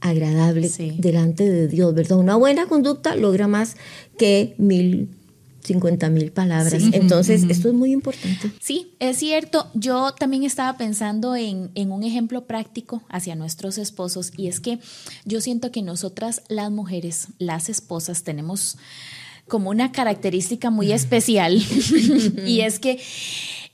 agradable 0.00 0.68
delante 0.98 1.48
de 1.48 1.68
Dios, 1.68 1.94
¿verdad? 1.94 2.18
Una 2.18 2.36
buena 2.36 2.66
conducta 2.66 3.14
logra 3.14 3.48
más 3.48 3.76
que 4.18 4.54
mil 4.58 5.08
50 5.64 6.10
mil 6.10 6.32
palabras. 6.32 6.82
Entonces, 6.92 7.44
esto 7.48 7.68
es 7.68 7.74
muy 7.74 7.92
importante. 7.92 8.50
Sí, 8.60 8.94
es 8.98 9.18
cierto. 9.18 9.70
Yo 9.74 10.12
también 10.12 10.42
estaba 10.42 10.76
pensando 10.76 11.36
en, 11.36 11.70
en, 11.74 11.92
un 11.92 12.02
ejemplo 12.02 12.46
práctico 12.46 13.02
hacia 13.08 13.36
nuestros 13.36 13.78
esposos 13.78 14.32
y 14.36 14.48
es 14.48 14.58
que 14.60 14.80
yo 15.24 15.40
siento 15.40 15.70
que 15.70 15.82
nosotras 15.82 16.42
las 16.48 16.70
mujeres, 16.70 17.28
las 17.38 17.68
esposas, 17.68 18.24
tenemos 18.24 18.76
como 19.48 19.70
una 19.70 19.92
característica 19.92 20.70
muy 20.70 20.92
especial 20.92 21.56
y 22.46 22.60
es 22.60 22.78
que 22.78 23.00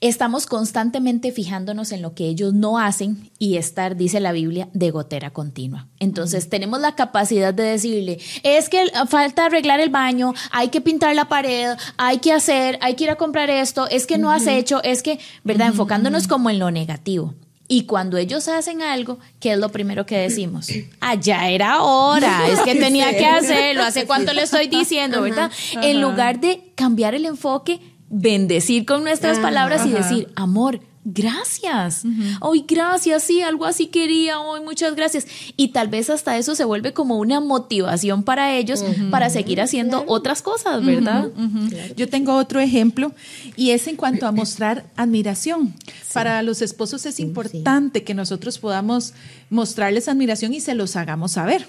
Estamos 0.01 0.47
constantemente 0.47 1.33
fijándonos 1.33 1.91
en 1.91 2.03
lo 2.03 2.15
que 2.15 2.29
ellos 2.29 2.55
no 2.55 2.79
hacen 2.79 3.33
y 3.41 3.57
estar, 3.57 3.97
dice 3.97 4.21
la 4.21 4.31
Biblia, 4.31 4.69
de 4.73 4.93
gotera 4.93 5.31
continua. 5.31 5.89
Entonces 5.99 6.49
tenemos 6.49 6.81
la 6.81 6.95
capacidad 6.95 7.53
de 7.53 7.65
decirle, 7.65 8.21
es 8.45 8.69
que 8.69 8.87
falta 9.09 9.47
arreglar 9.47 9.81
el 9.81 9.91
baño, 9.91 10.35
hay 10.53 10.69
que 10.69 10.81
pintar 10.81 11.17
la 11.17 11.29
pared, 11.29 11.77
hay 11.97 12.19
que 12.19 12.33
hacer, 12.33 12.79
hay 12.81 12.95
que 12.95 13.05
ir 13.05 13.11
a 13.11 13.17
comprar 13.17 13.51
esto, 13.51 13.89
es 13.89 14.07
que 14.07 14.19
no 14.19 14.31
has 14.31 14.47
hecho, 14.47 14.81
es 14.85 15.03
que, 15.03 15.19
¿verdad? 15.43 15.69
Enfocándonos 15.69 16.29
como 16.29 16.49
en 16.49 16.61
lo 16.61 16.71
negativo. 16.71 17.35
Y 17.67 17.83
cuando 17.83 18.19
ellos 18.19 18.47
hacen 18.47 18.83
algo, 18.83 19.19
¿qué 19.41 19.53
es 19.53 19.59
lo 19.59 19.71
primero 19.71 20.07
que 20.07 20.17
decimos? 20.17 20.69
Allá 21.01 21.41
ah, 21.41 21.51
era 21.51 21.83
hora, 21.83 22.49
es 22.53 22.61
que 22.61 22.77
tenía 22.77 23.17
que 23.17 23.27
hacerlo, 23.27 23.83
hace 23.83 24.07
cuánto 24.07 24.33
le 24.33 24.43
estoy 24.43 24.69
diciendo, 24.69 25.23
¿verdad? 25.23 25.51
En 25.83 26.01
lugar 26.01 26.39
de 26.39 26.73
cambiar 26.77 27.17
el 27.17 27.27
enfoque, 27.27 27.81
bendecir 28.11 28.87
con 28.87 29.05
nuestras 29.05 29.39
palabras 29.39 29.87
y 29.87 29.91
decir, 29.91 30.29
amor, 30.35 30.81
gracias. 31.05 32.05
Hoy 32.41 32.65
gracias, 32.67 33.23
sí, 33.23 33.41
algo 33.41 33.65
así 33.65 33.87
quería, 33.87 34.41
hoy 34.41 34.61
muchas 34.61 34.95
gracias. 34.95 35.27
Y 35.57 35.69
tal 35.69 35.89
vez 35.89 36.11
hasta 36.11 36.37
eso 36.37 36.55
se 36.55 36.65
vuelve 36.65 36.93
como 36.93 37.19
una 37.19 37.41
motivación 37.41 38.23
para 38.23 38.55
ellos 38.55 38.85
para 39.11 39.31
seguir 39.31 39.61
haciendo 39.61 40.05
otras 40.07 40.43
cosas, 40.43 40.85
¿verdad? 40.85 41.29
Yo 41.97 42.09
tengo 42.09 42.37
otro 42.37 42.61
ejemplo 42.61 43.13
y 43.57 43.71
es 43.71 43.87
en 43.87 43.97
cuanto 43.97 44.27
a 44.27 44.33
mostrar 44.33 44.87
admiración. 44.97 45.75
Para 46.13 46.43
los 46.43 46.63
esposos 46.63 47.07
es 47.07 47.21
importante 47.21 48.05
que 48.05 48.15
nosotros 48.15 48.59
podamos 48.59 49.15
mostrarles 49.51 50.09
admiración 50.09 50.53
y 50.55 50.61
se 50.61 50.75
los 50.75 50.97
hagamos 50.97 51.33
saber. 51.33 51.67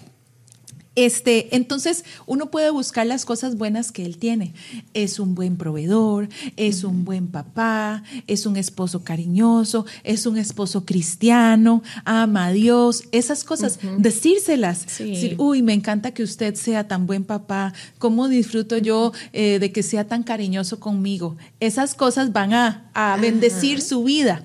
Este, 0.96 1.56
entonces, 1.56 2.04
uno 2.26 2.52
puede 2.52 2.72
buscar 2.72 3.08
las 3.08 3.24
cosas 3.24 3.58
buenas 3.58 3.92
que 3.92 4.06
él 4.06 4.18
tiene. 4.18 4.54
Es 4.94 5.20
un 5.20 5.36
buen 5.36 5.56
proveedor, 5.56 6.30
es 6.58 6.84
un 6.84 7.06
buen 7.06 7.28
papá, 7.28 8.04
es 8.28 8.46
un 8.46 8.58
esposo 8.58 9.04
cariñoso, 9.04 9.86
es 10.04 10.26
un 10.26 10.38
esposo 10.38 10.86
cristiano, 10.86 11.84
ama 12.06 12.48
a 12.48 12.52
Dios, 12.52 13.04
esas 13.12 13.44
cosas, 13.44 13.80
decírselas. 13.98 14.86
Decir, 14.98 15.36
uy, 15.38 15.62
me 15.62 15.74
encanta 15.74 16.12
que 16.12 16.24
usted 16.24 16.56
sea 16.56 16.88
tan 16.88 17.08
buen 17.08 17.24
papá, 17.24 17.74
cómo 17.98 18.28
disfruto 18.28 18.78
yo 18.78 19.14
eh, 19.32 19.60
de 19.60 19.72
que 19.72 19.84
sea 19.84 20.08
tan 20.08 20.24
cariñoso 20.24 20.80
conmigo. 20.80 21.38
Esas 21.60 21.96
cosas 21.96 22.34
van 22.34 22.54
a, 22.54 22.86
bendecir 23.22 23.82
su 23.82 24.04
vida. 24.04 24.44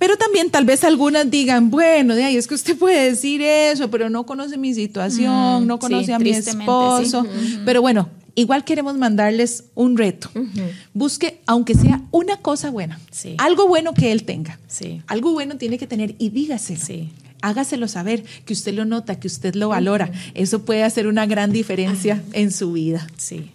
Pero 0.00 0.16
también 0.16 0.48
tal 0.48 0.64
vez 0.64 0.82
algunas 0.82 1.30
digan, 1.30 1.70
bueno, 1.70 2.14
de 2.14 2.24
ahí 2.24 2.36
es 2.36 2.46
que 2.46 2.54
usted 2.54 2.74
puede 2.76 3.10
decir 3.10 3.42
eso, 3.42 3.90
pero 3.90 4.08
no 4.08 4.24
conoce 4.24 4.56
mi 4.56 4.72
situación, 4.72 5.66
no 5.66 5.78
conoce 5.78 6.14
a 6.14 6.18
mi 6.18 6.30
esposo. 6.30 7.26
Pero 7.66 7.82
bueno, 7.82 8.08
igual 8.34 8.64
queremos 8.64 8.96
mandarles 8.96 9.64
un 9.74 9.98
reto. 9.98 10.30
Busque, 10.94 11.42
aunque 11.44 11.74
sea 11.74 12.00
una 12.12 12.38
cosa 12.38 12.70
buena, 12.70 12.98
algo 13.36 13.68
bueno 13.68 13.92
que 13.92 14.10
él 14.10 14.24
tenga. 14.24 14.58
Algo 15.06 15.32
bueno 15.32 15.58
tiene 15.58 15.76
que 15.76 15.86
tener 15.86 16.14
y 16.18 16.30
dígaselo. 16.30 16.80
Hágaselo 17.42 17.86
saber, 17.86 18.24
que 18.46 18.54
usted 18.54 18.72
lo 18.72 18.86
nota, 18.86 19.20
que 19.20 19.26
usted 19.26 19.54
lo 19.54 19.68
valora. 19.68 20.10
Eso 20.32 20.64
puede 20.64 20.82
hacer 20.82 21.08
una 21.08 21.26
gran 21.26 21.52
diferencia 21.52 22.22
en 22.32 22.52
su 22.52 22.72
vida. 22.72 23.06
Sí. 23.18 23.50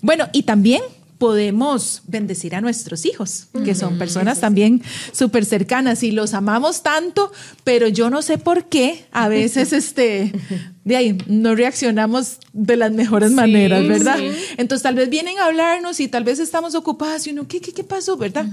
Bueno, 0.00 0.28
y 0.32 0.44
también 0.44 0.82
podemos 1.20 2.00
bendecir 2.06 2.54
a 2.54 2.62
nuestros 2.62 3.04
hijos, 3.04 3.48
que 3.62 3.74
son 3.74 3.98
personas 3.98 4.40
también 4.40 4.82
súper 5.12 5.44
cercanas 5.44 6.02
y 6.02 6.12
los 6.12 6.32
amamos 6.32 6.82
tanto, 6.82 7.30
pero 7.62 7.88
yo 7.88 8.08
no 8.08 8.22
sé 8.22 8.38
por 8.38 8.64
qué 8.64 9.04
a 9.12 9.28
veces 9.28 9.74
este, 9.74 10.32
de 10.90 10.96
ahí 10.96 11.18
no 11.28 11.54
reaccionamos 11.54 12.38
de 12.52 12.76
las 12.76 12.90
mejores 12.90 13.30
maneras, 13.30 13.86
¿verdad? 13.86 14.18
Entonces 14.56 14.82
tal 14.82 14.96
vez 14.96 15.08
vienen 15.08 15.38
a 15.38 15.46
hablarnos 15.46 16.00
y 16.00 16.08
tal 16.08 16.24
vez 16.24 16.40
estamos 16.40 16.74
ocupados 16.74 17.28
y 17.28 17.30
uno, 17.30 17.46
¿qué, 17.46 17.60
qué, 17.60 17.72
qué 17.72 17.84
pasó, 17.84 18.16
verdad? 18.16 18.44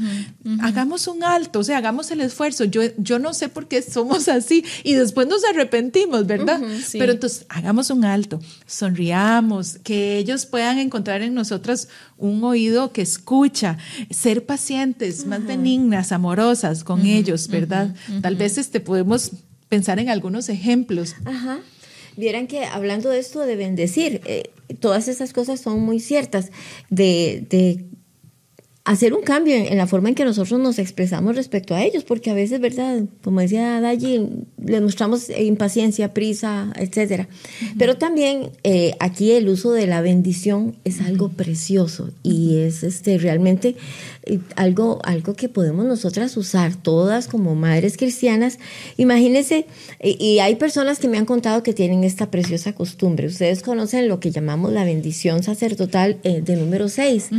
Hagamos 0.62 1.08
un 1.08 1.24
alto, 1.24 1.60
o 1.60 1.63
sea, 1.63 1.77
hagamos 1.77 2.12
el 2.12 2.22
esfuerzo. 2.22 2.63
Yo, 2.65 2.84
yo 2.98 3.17
no 3.17 3.34
sé 3.34 3.50
por 3.50 3.67
qué 3.67 3.82
somos 3.82 4.27
así 4.27 4.63
y 4.84 4.94
después 4.94 5.27
nos 5.27 5.44
arrepentimos, 5.46 6.27
¿verdad? 6.27 6.62
Pero 6.91 7.12
entonces 7.12 7.48
hagamos 7.50 7.89
un 7.89 8.06
alto, 8.06 8.39
sonriamos, 8.67 9.79
que 9.84 10.20
ellos 10.20 10.46
puedan 10.46 10.77
encontrar 10.77 11.24
en 11.24 11.34
nosotras 11.34 11.89
un 12.17 12.44
oído 12.44 12.94
que 12.94 13.01
escucha, 13.01 13.79
ser 14.12 14.46
pacientes, 14.46 15.25
más 15.25 15.44
benignas, 15.44 16.12
amorosas 16.12 16.84
con 16.84 17.03
ellos, 17.08 17.48
¿verdad? 17.48 17.96
Tal 18.22 18.36
vez 18.36 18.60
este, 18.60 18.79
podemos 18.79 19.32
pensar 19.70 19.98
en 19.98 20.10
algunos 20.10 20.50
ejemplos. 20.50 21.15
Ajá. 21.25 21.62
Vieran 22.18 22.48
que 22.48 22.66
hablando 22.66 23.10
de 23.10 23.20
esto 23.20 23.42
de 23.42 23.56
bendecir, 23.56 24.22
eh, 24.26 24.52
todas 24.80 25.08
esas 25.08 25.34
cosas 25.34 25.62
son 25.62 25.82
muy 25.82 26.00
ciertas, 26.00 26.52
de, 26.90 27.46
de 27.50 27.86
hacer 28.88 29.13
un 29.13 29.22
cambio 29.22 29.53
en, 29.53 29.77
la 29.77 29.86
forma 29.86 30.08
en 30.08 30.15
que 30.15 30.24
nosotros 30.24 30.62
nos 30.62 30.79
expresamos 30.79 31.36
respecto 31.36 31.75
a 31.75 31.84
ellos, 31.84 32.06
porque 32.06 32.32
a 32.32 32.34
veces, 32.34 32.62
¿verdad? 32.62 33.01
Como 33.22 33.41
decía 33.41 33.82
Dayi, 33.82 34.29
les 34.65 34.82
mostramos 34.82 35.29
impaciencia, 35.29 36.13
prisa, 36.13 36.72
etcétera. 36.77 37.27
Pero 37.77 37.98
también 37.98 38.51
eh, 38.63 38.94
aquí 39.01 39.34
el 39.34 39.50
uso 39.50 39.74
de 39.74 39.88
la 39.88 40.00
bendición 40.00 40.77
es 40.86 41.01
algo 41.01 41.27
precioso 41.27 42.12
y 42.24 42.60
es 42.60 42.84
este 42.84 43.17
realmente 43.17 43.75
eh, 44.24 44.39
algo, 44.56 45.01
algo 45.03 45.34
que 45.34 45.50
podemos 45.50 45.86
nosotras 45.86 46.38
usar 46.38 46.74
todas 46.77 47.27
como 47.27 47.56
madres 47.56 47.98
cristianas. 47.98 48.58
Imagínense, 48.96 49.65
y, 50.01 50.39
hay 50.39 50.56
personas 50.56 51.00
que 51.00 51.10
me 51.10 51.17
han 51.17 51.25
contado 51.25 51.62
que 51.62 51.74
tienen 51.74 52.06
esta 52.06 52.32
preciosa 52.32 52.72
costumbre. 52.72 53.27
Ustedes 53.27 53.63
conocen 53.63 54.08
lo 54.08 54.22
que 54.22 54.32
llamamos 54.32 54.72
la 54.72 54.86
bendición 54.86 55.44
sacerdotal 55.44 56.20
eh, 56.24 56.41
de 56.41 56.56
número 56.56 56.88
6. 56.88 57.29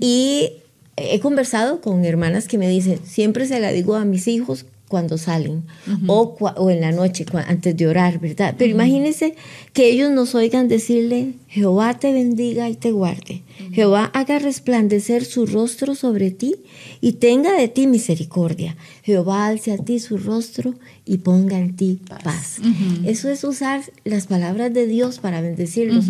Y 0.00 0.50
he 0.96 1.20
conversado 1.20 1.80
con 1.80 2.04
hermanas 2.04 2.48
que 2.48 2.58
me 2.58 2.68
dicen, 2.68 3.00
siempre 3.04 3.46
se 3.46 3.60
la 3.60 3.72
digo 3.72 3.94
a 3.96 4.04
mis 4.04 4.28
hijos 4.28 4.66
cuando 4.88 5.18
salen 5.18 5.64
o, 6.06 6.36
o, 6.38 6.70
en 6.70 6.80
la 6.80 6.92
noche 6.92 7.24
antes 7.48 7.76
de 7.76 7.88
orar, 7.88 8.20
¿verdad? 8.20 8.54
Pero 8.56 8.70
imagínense 8.70 9.34
que 9.72 9.90
ellos 9.90 10.10
nos 10.10 10.34
oigan 10.34 10.68
decirle, 10.68 11.32
Jehová 11.48 11.98
te 11.98 12.12
bendiga 12.12 12.68
y 12.68 12.76
te 12.76 12.92
guarde. 12.92 13.42
Jehová 13.72 14.04
haga 14.14 14.38
resplandecer 14.38 15.24
su 15.24 15.46
rostro 15.46 15.94
sobre 15.94 16.30
ti 16.30 16.56
y 17.00 17.14
tenga 17.14 17.52
de 17.54 17.66
ti 17.66 17.86
misericordia. 17.86 18.76
Jehová 19.02 19.46
alce 19.46 19.72
a 19.72 19.78
ti 19.78 19.98
su 19.98 20.18
rostro 20.18 20.74
y 21.04 21.18
ponga 21.18 21.58
en 21.58 21.74
ti 21.74 22.00
paz. 22.22 22.58
Eso 23.04 23.30
es 23.30 23.42
usar 23.42 23.82
las 24.04 24.26
palabras 24.26 24.72
de 24.72 24.86
Dios 24.86 25.18
para 25.18 25.40
bendecirlos. 25.40 26.06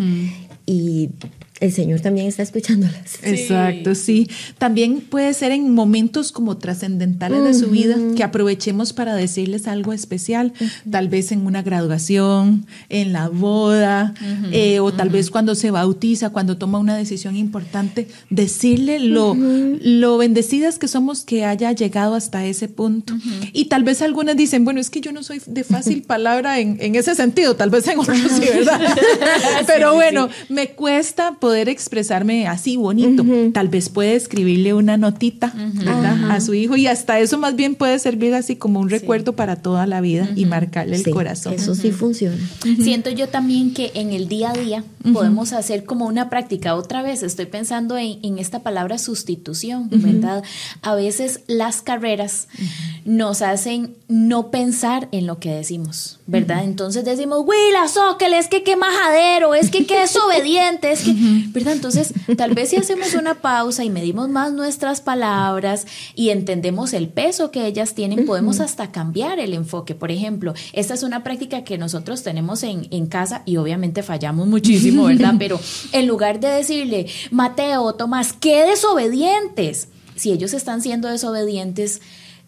Y 0.67 1.11
el 1.61 1.73
Señor 1.73 2.01
también 2.01 2.27
está 2.27 2.43
escuchándolas. 2.43 3.19
Exacto, 3.23 3.95
sí. 3.95 4.29
También 4.59 5.01
puede 5.01 5.33
ser 5.35 5.53
en 5.53 5.73
momentos 5.73 6.33
como 6.33 6.59
trascendentales 6.59 7.45
de 7.45 7.55
su 7.55 7.71
vida 7.71 7.97
que 8.17 8.25
aprovechemos 8.25 8.93
para 8.93 9.15
decirles 9.15 9.69
algo 9.69 9.93
especial, 9.93 10.53
tal 10.91 11.09
vez 11.09 11.31
en 11.31 11.47
una 11.47 11.63
graduación, 11.63 12.67
en 12.89 13.13
la 13.13 13.29
boda, 13.29 14.15
eh, 14.51 14.81
o 14.81 14.93
tal 14.93 15.11
vez 15.11 15.31
cuando 15.31 15.55
se 15.55 15.71
bautiza, 15.71 16.31
cuando 16.31 16.57
toma 16.59 16.79
una 16.79 16.97
decisión 16.97 17.37
importante, 17.37 18.09
decirle 18.31 18.99
lo, 18.99 19.37
lo 19.37 20.19
bendecidas 20.19 20.79
que 20.79 20.89
somos 20.89 21.25
que 21.25 21.45
haya 21.45 21.71
llegado 21.71 22.17
hasta 22.17 22.45
ese 22.45 22.69
punto. 22.69 23.15
Y 23.53 23.67
tal 23.67 23.85
vez 23.85 24.03
algunas 24.03 24.37
dicen, 24.37 24.65
bueno, 24.65 24.81
es 24.81 24.91
que 24.91 25.01
yo 25.01 25.13
no 25.13 25.23
soy 25.23 25.41
de 25.47 25.63
fácil 25.63 26.03
palabra 26.03 26.59
en, 26.59 26.79
en 26.81 26.97
ese 26.97 27.15
sentido, 27.15 27.55
tal 27.55 27.71
vez 27.71 27.87
en 27.87 28.01
otros 28.01 28.19
sí, 28.19 28.45
¿verdad? 28.53 28.81
Pero 29.69 29.95
bueno, 29.95 30.29
me 30.49 30.71
cuesta 30.71 31.37
poder 31.45 31.69
expresarme 31.69 32.47
así 32.47 32.79
bonito. 32.79 33.23
Tal 33.53 33.69
vez 33.69 33.91
puede 33.91 34.15
escribirle 34.15 34.73
una 34.73 34.97
notita 34.97 35.53
a 36.31 36.41
su 36.41 36.55
hijo 36.55 36.75
y 36.75 36.87
hasta 36.87 37.21
eso 37.21 37.37
más 37.37 37.55
bien 37.55 37.75
puede 37.75 37.99
servir 37.99 38.33
así 38.33 38.57
como 38.57 38.81
un 38.81 38.89
recuerdo 38.89 39.37
para 39.37 39.57
toda 39.57 39.87
la 39.87 40.01
vida 40.01 40.27
y 40.35 40.47
marcarle 40.47 40.97
el 40.97 41.11
corazón. 41.11 41.53
Eso 41.53 41.75
sí 41.75 41.93
funciona. 41.93 42.39
Siento 42.83 43.11
yo 43.11 43.29
también 43.29 43.75
que 43.75 43.93
en 43.95 44.15
el 44.15 44.27
día 44.27 44.53
a 44.53 44.55
día 44.55 44.85
podemos 45.13 45.53
hacer 45.53 45.85
como 45.85 46.07
una 46.07 46.31
práctica. 46.31 46.77
Otra 46.77 47.03
vez. 47.03 47.23
Estoy 47.23 47.45
pensando 47.45 47.99
en, 47.99 48.39
esta 48.39 48.63
palabra 48.63 48.97
sustitución, 48.97 49.91
¿verdad? 49.91 50.43
A 50.81 50.95
veces 50.95 51.41
las 51.47 51.83
carreras 51.83 52.49
nos 53.05 53.43
hacen 53.43 53.97
no 54.09 54.51
pensar 54.51 55.09
en 55.13 55.27
lo 55.27 55.39
que 55.41 55.51
decimos, 55.51 56.21
¿verdad? 56.27 56.65
Entonces 56.65 57.05
decimos, 57.05 57.45
Willa, 57.47 57.87
Sóquel, 57.87 58.33
es 58.33 58.49
que 58.49 58.63
qué 58.63 58.77
majadero, 58.77 59.55
es 59.55 59.71
que 59.71 59.85
qué 59.85 60.01
desobediente, 60.01 60.91
es 60.91 61.03
que, 61.03 61.13
¿verdad? 61.49 61.75
Entonces, 61.75 62.15
tal 62.39 62.55
vez 62.55 62.71
si 62.71 62.77
hacemos 62.77 63.13
una 63.15 63.43
pausa 63.43 63.85
y 63.85 63.91
medimos 63.91 64.31
más 64.31 64.51
nuestras 64.53 65.03
palabras 65.03 65.87
y 66.15 66.31
entendemos 66.31 66.95
el 66.95 67.09
peso 67.09 67.51
que 67.51 67.67
ellas 67.67 67.95
tienen, 67.95 68.25
podemos 68.25 68.61
hasta 68.61 68.91
cambiar 68.91 69.39
el 69.39 69.53
enfoque. 69.53 69.95
Por 69.95 70.11
ejemplo, 70.11 70.55
esta 70.73 70.95
es 70.95 71.03
una 71.03 71.23
práctica 71.23 71.63
que 71.63 71.77
nosotros 71.77 72.23
tenemos 72.23 72.63
en, 72.63 72.89
en 72.91 73.07
casa 73.07 73.43
y 73.45 73.59
obviamente 73.59 74.03
fallamos 74.03 74.47
muchísimo, 74.47 75.05
¿verdad? 75.07 75.35
Pero 75.39 75.61
en 75.93 76.07
lugar 76.07 76.41
de 76.41 76.49
decirle, 76.49 77.07
Mateo, 77.33 77.93
Tomás, 77.95 78.33
qué 78.33 78.65
desobedientes, 78.65 79.89
si 80.17 80.33
ellos 80.33 80.55
están 80.55 80.81
siendo 80.81 81.09
desobedientes, 81.09 82.01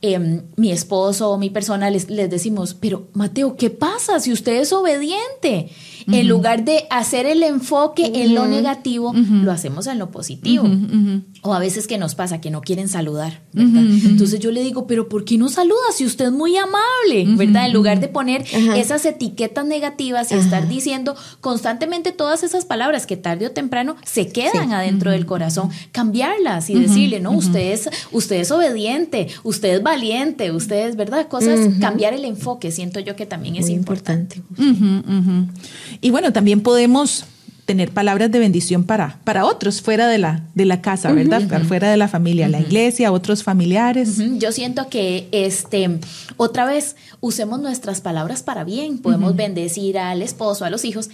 Em, 0.02 0.42
mi 0.56 0.72
esposo 0.72 1.30
o 1.30 1.38
mi 1.38 1.48
persona 1.48 1.88
les, 1.88 2.10
les, 2.10 2.28
decimos, 2.28 2.74
pero 2.74 3.08
Mateo, 3.14 3.56
¿qué 3.56 3.70
pasa 3.70 4.20
si 4.20 4.30
usted 4.30 4.60
es 4.60 4.72
obediente? 4.72 5.70
En 6.06 6.28
lugar 6.28 6.64
de 6.64 6.86
hacer 6.90 7.26
el 7.26 7.42
enfoque 7.42 8.12
en 8.14 8.34
lo 8.34 8.46
negativo, 8.46 9.12
lo 9.12 9.50
hacemos 9.50 9.86
en 9.88 9.98
lo 9.98 10.10
positivo. 10.10 10.64
O 11.46 11.54
a 11.54 11.60
veces 11.60 11.86
que 11.86 11.96
nos 11.96 12.16
pasa 12.16 12.40
que 12.40 12.50
no 12.50 12.60
quieren 12.60 12.88
saludar, 12.88 13.40
¿verdad? 13.52 13.84
Entonces 14.04 14.40
yo 14.40 14.50
le 14.50 14.64
digo, 14.64 14.88
pero 14.88 15.08
¿por 15.08 15.24
qué 15.24 15.38
no 15.38 15.48
saluda 15.48 15.92
si 15.94 16.04
usted 16.04 16.26
es 16.26 16.32
muy 16.32 16.56
amable, 16.56 17.36
¿verdad? 17.36 17.66
En 17.66 17.72
lugar 17.72 18.00
de 18.00 18.08
poner 18.08 18.44
esas 18.74 19.04
etiquetas 19.04 19.64
negativas 19.64 20.32
y 20.32 20.34
estar 20.34 20.66
diciendo 20.66 21.14
constantemente 21.40 22.10
todas 22.10 22.42
esas 22.42 22.64
palabras 22.64 23.06
que 23.06 23.16
tarde 23.16 23.46
o 23.46 23.52
temprano 23.52 23.94
se 24.04 24.26
quedan 24.26 24.72
adentro 24.72 25.12
del 25.12 25.24
corazón, 25.24 25.70
cambiarlas 25.92 26.68
y 26.68 26.74
decirle, 26.74 27.20
no, 27.20 27.30
usted 27.30 27.72
es, 27.72 27.88
usted 28.10 28.36
es 28.40 28.50
obediente, 28.50 29.28
usted 29.44 29.76
es 29.76 29.82
valiente, 29.84 30.50
usted 30.50 30.88
es, 30.88 30.96
¿verdad? 30.96 31.28
Cosas, 31.28 31.60
cambiar 31.80 32.12
el 32.12 32.24
enfoque, 32.24 32.72
siento 32.72 32.98
yo 32.98 33.14
que 33.14 33.26
también 33.26 33.54
es 33.54 33.68
importante. 33.68 34.42
Y 36.00 36.10
bueno, 36.10 36.32
también 36.32 36.60
podemos 36.60 37.24
tener 37.66 37.90
palabras 37.90 38.30
de 38.30 38.38
bendición 38.38 38.84
para, 38.84 39.18
para 39.24 39.44
otros 39.44 39.82
fuera 39.82 40.06
de 40.06 40.18
la, 40.18 40.42
de 40.54 40.64
la 40.64 40.80
casa, 40.80 41.12
¿verdad? 41.12 41.42
Fuera 41.64 41.90
de 41.90 41.96
la 41.96 42.06
familia, 42.06 42.48
la 42.48 42.60
iglesia, 42.60 43.10
otros 43.12 43.42
familiares. 43.42 44.18
Yo 44.38 44.52
siento 44.52 44.88
que 44.88 45.28
este 45.32 45.98
otra 46.36 46.64
vez 46.64 46.94
usemos 47.20 47.60
nuestras 47.60 48.00
palabras 48.00 48.44
para 48.44 48.62
bien. 48.62 48.98
Podemos 48.98 49.34
bendecir 49.34 49.98
al 49.98 50.22
esposo, 50.22 50.64
a 50.64 50.70
los 50.70 50.84
hijos 50.84 51.10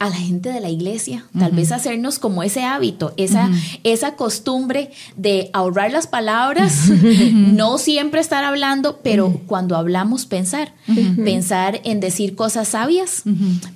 a 0.00 0.08
la 0.08 0.16
gente 0.16 0.48
de 0.48 0.60
la 0.60 0.70
iglesia, 0.70 1.26
tal 1.38 1.52
vez 1.52 1.72
hacernos 1.72 2.18
como 2.18 2.42
ese 2.42 2.64
hábito, 2.64 3.12
esa, 3.18 3.50
esa 3.84 4.16
costumbre 4.16 4.92
de 5.18 5.50
ahorrar 5.52 5.92
las 5.92 6.06
palabras, 6.06 6.88
no 7.32 7.76
siempre 7.76 8.22
estar 8.22 8.42
hablando, 8.42 9.00
pero 9.02 9.42
cuando 9.46 9.76
hablamos 9.76 10.24
pensar, 10.24 10.72
pensar 11.22 11.82
en 11.84 12.00
decir 12.00 12.34
cosas 12.34 12.68
sabias, 12.68 13.24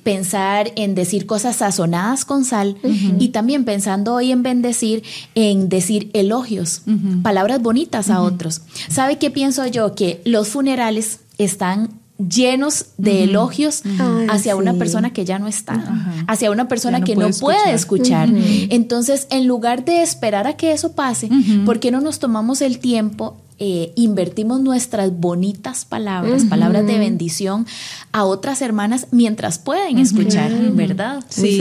pensar 0.02 0.72
en 0.76 0.94
decir 0.94 1.26
cosas 1.26 1.56
sazonadas 1.56 2.24
con 2.24 2.46
sal 2.46 2.78
y 3.18 3.28
también 3.28 3.66
pensando 3.66 4.14
hoy 4.14 4.32
en 4.32 4.42
bendecir, 4.42 5.02
en 5.34 5.68
decir 5.68 6.10
elogios, 6.14 6.84
palabras 7.22 7.60
bonitas 7.60 8.08
a 8.08 8.22
otros. 8.22 8.62
¿Sabe 8.88 9.18
qué 9.18 9.30
pienso 9.30 9.66
yo? 9.66 9.94
Que 9.94 10.22
los 10.24 10.48
funerales 10.48 11.20
están 11.36 11.90
llenos 12.18 12.86
de 12.96 13.24
elogios 13.24 13.82
hacia 14.28 14.56
una 14.56 14.74
persona 14.74 15.12
que 15.12 15.24
ya 15.24 15.38
no 15.38 15.48
está, 15.48 16.24
hacia 16.28 16.50
una 16.50 16.68
persona 16.68 17.02
que 17.02 17.16
no 17.16 17.30
puede 17.30 17.72
escuchar. 17.72 18.28
Entonces, 18.70 19.26
en 19.30 19.46
lugar 19.46 19.84
de 19.84 20.02
esperar 20.02 20.46
a 20.46 20.56
que 20.56 20.72
eso 20.72 20.92
pase, 20.92 21.28
¿por 21.64 21.80
qué 21.80 21.90
no 21.90 22.00
nos 22.00 22.18
tomamos 22.18 22.60
el 22.60 22.78
tiempo 22.78 23.38
eh, 23.60 23.92
invertimos 23.94 24.60
nuestras 24.60 25.16
bonitas 25.16 25.84
palabras, 25.84 26.44
palabras 26.44 26.84
de 26.88 26.98
bendición 26.98 27.66
a 28.10 28.24
otras 28.24 28.60
hermanas 28.60 29.06
mientras 29.12 29.60
pueden 29.60 29.98
escuchar, 29.98 30.50
¿verdad? 30.72 31.22
Sí, 31.28 31.60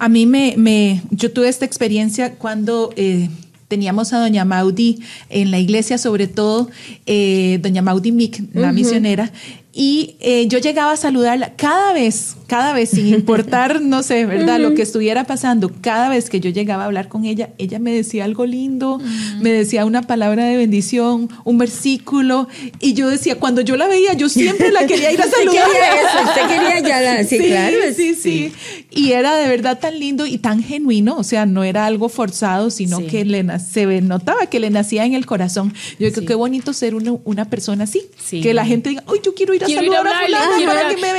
a 0.00 0.08
mí 0.08 0.26
me, 0.26 0.54
me, 0.56 1.02
yo 1.10 1.30
tuve 1.30 1.48
esta 1.48 1.64
experiencia 1.64 2.34
cuando 2.34 2.92
eh, 2.96 3.30
teníamos 3.68 4.12
a 4.12 4.18
doña 4.18 4.44
Maudi 4.44 4.98
en 5.28 5.52
la 5.52 5.60
iglesia, 5.60 5.98
sobre 5.98 6.26
todo 6.26 6.68
eh, 7.06 7.60
doña 7.62 7.80
Maudi 7.80 8.10
Mick, 8.10 8.42
la 8.52 8.72
misionera, 8.72 9.30
y 9.72 10.16
eh, 10.18 10.48
yo 10.48 10.58
llegaba 10.58 10.92
a 10.92 10.96
saludarla 10.96 11.54
cada 11.54 11.92
vez, 11.92 12.34
cada 12.48 12.72
vez, 12.72 12.90
sin 12.90 13.06
importar, 13.06 13.80
no 13.82 14.02
sé, 14.02 14.26
¿verdad? 14.26 14.58
Lo 14.58 14.74
que 14.74 14.82
estuviera 14.82 15.24
pasando, 15.24 15.70
cada 15.80 16.08
vez 16.08 16.28
que 16.28 16.40
yo 16.40 16.50
llegaba 16.50 16.82
a 16.82 16.86
hablar 16.86 17.08
con 17.08 17.24
ella, 17.24 17.50
ella 17.56 17.78
me 17.78 17.92
decía 17.92 18.24
algo 18.24 18.46
lindo, 18.46 19.00
me 19.40 19.52
decía 19.52 19.84
una 19.84 20.02
palabra 20.02 20.44
de 20.44 20.56
bendición, 20.56 21.28
un 21.44 21.58
versículo, 21.58 22.48
y 22.80 22.94
yo 22.94 23.08
decía, 23.08 23.36
cuando 23.36 23.60
yo 23.60 23.76
la 23.76 23.86
veía, 23.86 24.14
yo 24.14 24.28
siempre 24.28 24.72
la 24.72 24.86
quería 24.86 25.12
ir 25.12 25.22
a 25.22 25.26
saludar. 25.30 25.68
usted 26.24 26.48
quería 26.48 26.80
ya 26.80 27.00
la, 27.00 27.24
sí, 27.24 27.38
claro. 27.38 27.76
Sí, 27.94 28.14
sí, 28.16 28.52
Y 28.90 29.12
era 29.12 29.36
de 29.36 29.48
verdad 29.48 29.78
tan 29.78 30.00
lindo 30.00 30.26
y 30.26 30.38
tan 30.38 30.64
genuino, 30.64 31.16
o 31.16 31.22
sea, 31.22 31.46
no 31.46 31.62
era 31.62 31.86
algo 31.86 32.08
forzado, 32.08 32.70
sino 32.70 33.06
que 33.06 33.24
le, 33.24 33.46
se 33.60 33.86
notaba 34.00 34.46
que 34.46 34.58
le 34.58 34.70
nacía 34.70 35.04
en 35.04 35.14
el 35.14 35.26
corazón. 35.26 35.72
Yo 36.00 36.10
creo 36.10 36.12
que 36.12 36.26
qué 36.26 36.34
bonito 36.34 36.72
ser 36.72 36.96
una, 36.96 37.12
una 37.24 37.44
persona 37.44 37.84
así, 37.84 38.02
que 38.30 38.52
la 38.52 38.66
gente 38.66 38.88
diga, 38.88 39.04
ay, 39.06 39.20
yo 39.24 39.32
quiero 39.32 39.54
ir 39.54 39.59
a 39.64 39.66
quiero 39.66 39.84
ir 39.84 39.94
a 39.94 39.98
hablarle, 39.98 40.36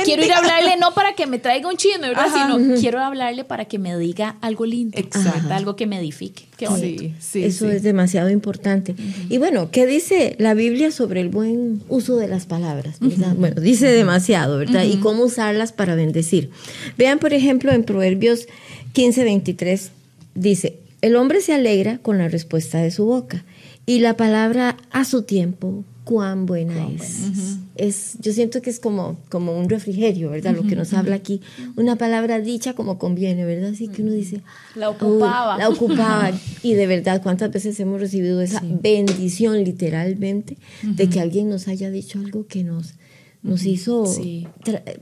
quiero, 0.04 0.24
ir 0.24 0.32
a 0.32 0.38
hablarle 0.38 0.76
no 0.78 0.92
para 0.94 1.14
que 1.14 1.26
me 1.26 1.38
traiga 1.38 1.68
un 1.68 1.76
chisme, 1.76 2.08
¿verdad? 2.08 2.26
Sino 2.32 2.80
quiero 2.80 3.00
hablarle 3.00 3.44
para 3.44 3.64
que 3.64 3.78
me 3.78 3.96
diga 3.98 4.36
algo 4.40 4.66
lindo, 4.66 4.98
Exacto. 4.98 5.52
algo 5.52 5.76
que 5.76 5.86
me 5.86 5.98
edifique. 5.98 6.44
Qué 6.56 6.66
sí, 6.68 7.14
sí, 7.20 7.44
Eso 7.44 7.70
es 7.70 7.82
demasiado 7.82 8.30
importante. 8.30 8.94
Y 9.28 9.38
bueno, 9.38 9.70
¿qué 9.70 9.86
dice 9.86 10.36
la 10.38 10.54
Biblia 10.54 10.90
sobre 10.90 11.20
el 11.20 11.28
buen 11.28 11.82
uso 11.88 12.16
de 12.16 12.28
las 12.28 12.46
palabras? 12.46 12.96
Bueno, 13.00 13.60
dice 13.60 13.88
demasiado, 13.88 14.58
¿verdad? 14.58 14.84
Y 14.84 14.98
cómo 14.98 15.24
usarlas 15.24 15.72
para 15.72 15.94
bendecir. 15.94 16.50
Vean, 16.96 17.18
por 17.18 17.32
ejemplo, 17.32 17.72
en 17.72 17.84
Proverbios 17.84 18.46
15, 18.92 19.24
23, 19.24 19.90
dice, 20.34 20.78
el 21.00 21.16
hombre 21.16 21.40
se 21.40 21.54
alegra 21.54 21.98
con 21.98 22.18
la 22.18 22.28
respuesta 22.28 22.78
de 22.78 22.90
su 22.90 23.06
boca 23.06 23.44
y 23.86 23.98
la 24.00 24.16
palabra 24.16 24.76
a 24.90 25.04
su 25.04 25.22
tiempo 25.22 25.84
cuán 26.04 26.46
buena 26.46 26.88
es. 26.90 27.28
es. 27.76 28.16
Yo 28.20 28.32
siento 28.32 28.60
que 28.60 28.70
es 28.70 28.80
como, 28.80 29.18
como 29.28 29.56
un 29.56 29.68
refrigerio, 29.68 30.30
¿verdad? 30.30 30.54
Lo 30.54 30.62
que 30.64 30.76
nos 30.76 30.92
habla 30.92 31.14
aquí. 31.14 31.40
Una 31.76 31.96
palabra 31.96 32.40
dicha 32.40 32.74
como 32.74 32.98
conviene, 32.98 33.44
¿verdad? 33.44 33.70
Así 33.70 33.88
que 33.88 34.02
uno 34.02 34.12
dice... 34.12 34.42
La 34.74 34.90
ocupaba. 34.90 35.58
la 35.58 35.68
ocupaba. 35.68 36.32
y 36.62 36.74
de 36.74 36.86
verdad, 36.86 37.22
¿cuántas 37.22 37.50
veces 37.52 37.78
hemos 37.80 38.00
recibido 38.00 38.40
esa 38.40 38.62
bendición 38.64 39.62
literalmente 39.64 40.58
de 40.82 41.08
que 41.08 41.20
alguien 41.20 41.48
nos 41.48 41.68
haya 41.68 41.90
dicho 41.90 42.18
algo 42.18 42.46
que 42.46 42.64
nos, 42.64 42.94
nos 43.42 43.64
hizo 43.64 44.04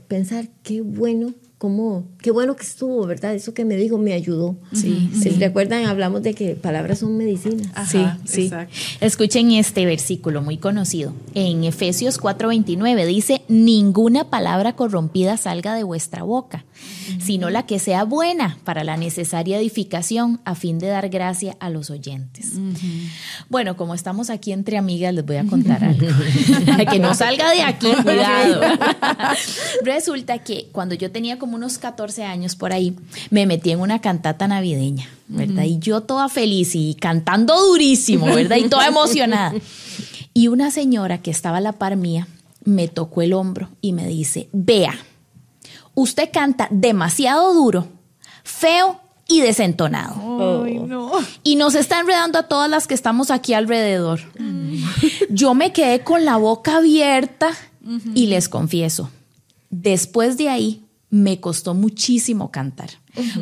pensar 0.07 0.49
qué 0.63 0.81
bueno 0.81 1.33
cómo, 1.61 2.05
qué 2.19 2.31
bueno 2.31 2.55
que 2.55 2.63
estuvo, 2.63 3.05
¿verdad? 3.05 3.35
Eso 3.35 3.53
que 3.53 3.65
me 3.65 3.75
dijo 3.75 3.99
me 3.99 4.13
ayudó. 4.13 4.57
Sí. 4.73 5.11
¿Se 5.21 5.29
recuerdan? 5.29 5.85
Hablamos 5.85 6.23
de 6.23 6.33
que 6.33 6.55
palabras 6.55 6.97
son 6.97 7.15
medicinas. 7.15 7.67
sí, 7.87 8.03
sí. 8.25 8.49
Escuchen 8.99 9.51
este 9.51 9.85
versículo 9.85 10.41
muy 10.41 10.57
conocido. 10.57 11.13
En 11.35 11.63
Efesios 11.63 12.19
4:29 12.19 13.05
dice, 13.05 13.43
ninguna 13.47 14.23
palabra 14.23 14.73
corrompida 14.73 15.37
salga 15.37 15.75
de 15.75 15.83
vuestra 15.83 16.23
boca, 16.23 16.65
sino 17.19 17.51
la 17.51 17.67
que 17.67 17.77
sea 17.77 18.05
buena 18.05 18.57
para 18.63 18.83
la 18.83 18.97
necesaria 18.97 19.59
edificación 19.59 20.41
a 20.45 20.55
fin 20.55 20.79
de 20.79 20.87
dar 20.87 21.09
gracia 21.09 21.57
a 21.59 21.69
los 21.69 21.91
oyentes. 21.91 22.53
Bueno, 23.49 23.77
como 23.77 23.93
estamos 23.93 24.31
aquí 24.31 24.51
entre 24.51 24.79
amigas, 24.79 25.13
les 25.13 25.23
voy 25.23 25.35
a 25.35 25.45
contar 25.45 25.83
algo. 25.83 26.07
que 26.91 26.97
no 26.97 27.13
salga 27.13 27.51
de 27.51 27.61
aquí, 27.61 27.91
cuidado. 28.01 28.61
Resulta 29.83 30.39
que 30.39 30.69
cuando 30.71 30.95
yo 30.95 31.11
tenía 31.11 31.37
como 31.37 31.50
como 31.51 31.57
unos 31.57 31.79
14 31.79 32.23
años 32.23 32.55
por 32.55 32.71
ahí, 32.71 32.95
me 33.29 33.45
metí 33.45 33.71
en 33.71 33.81
una 33.81 33.99
cantata 33.99 34.47
navideña, 34.47 35.09
¿verdad? 35.27 35.63
Y 35.63 35.79
yo 35.79 35.99
toda 35.99 36.29
feliz 36.29 36.75
y 36.75 36.95
cantando 36.95 37.59
durísimo, 37.59 38.27
¿verdad? 38.27 38.55
Y 38.55 38.69
toda 38.69 38.87
emocionada. 38.87 39.53
Y 40.33 40.47
una 40.47 40.71
señora 40.71 41.17
que 41.17 41.29
estaba 41.29 41.57
a 41.57 41.61
la 41.61 41.73
par 41.73 41.97
mía 41.97 42.25
me 42.63 42.87
tocó 42.87 43.21
el 43.21 43.33
hombro 43.33 43.67
y 43.81 43.91
me 43.91 44.07
dice, 44.07 44.47
vea, 44.53 44.97
usted 45.93 46.29
canta 46.31 46.69
demasiado 46.71 47.53
duro, 47.53 47.89
feo 48.45 49.01
y 49.27 49.41
desentonado. 49.41 50.65
Y 51.43 51.57
nos 51.57 51.75
está 51.75 51.99
enredando 51.99 52.39
a 52.39 52.43
todas 52.43 52.69
las 52.69 52.87
que 52.87 52.93
estamos 52.93 53.29
aquí 53.29 53.53
alrededor. 53.53 54.21
Yo 55.29 55.53
me 55.53 55.73
quedé 55.73 55.99
con 55.99 56.23
la 56.23 56.37
boca 56.37 56.77
abierta 56.77 57.51
y 58.15 58.27
les 58.27 58.47
confieso, 58.47 59.09
después 59.69 60.37
de 60.37 60.47
ahí 60.47 60.85
me 61.11 61.41
costó 61.41 61.73
muchísimo 61.73 62.51
cantar, 62.51 62.89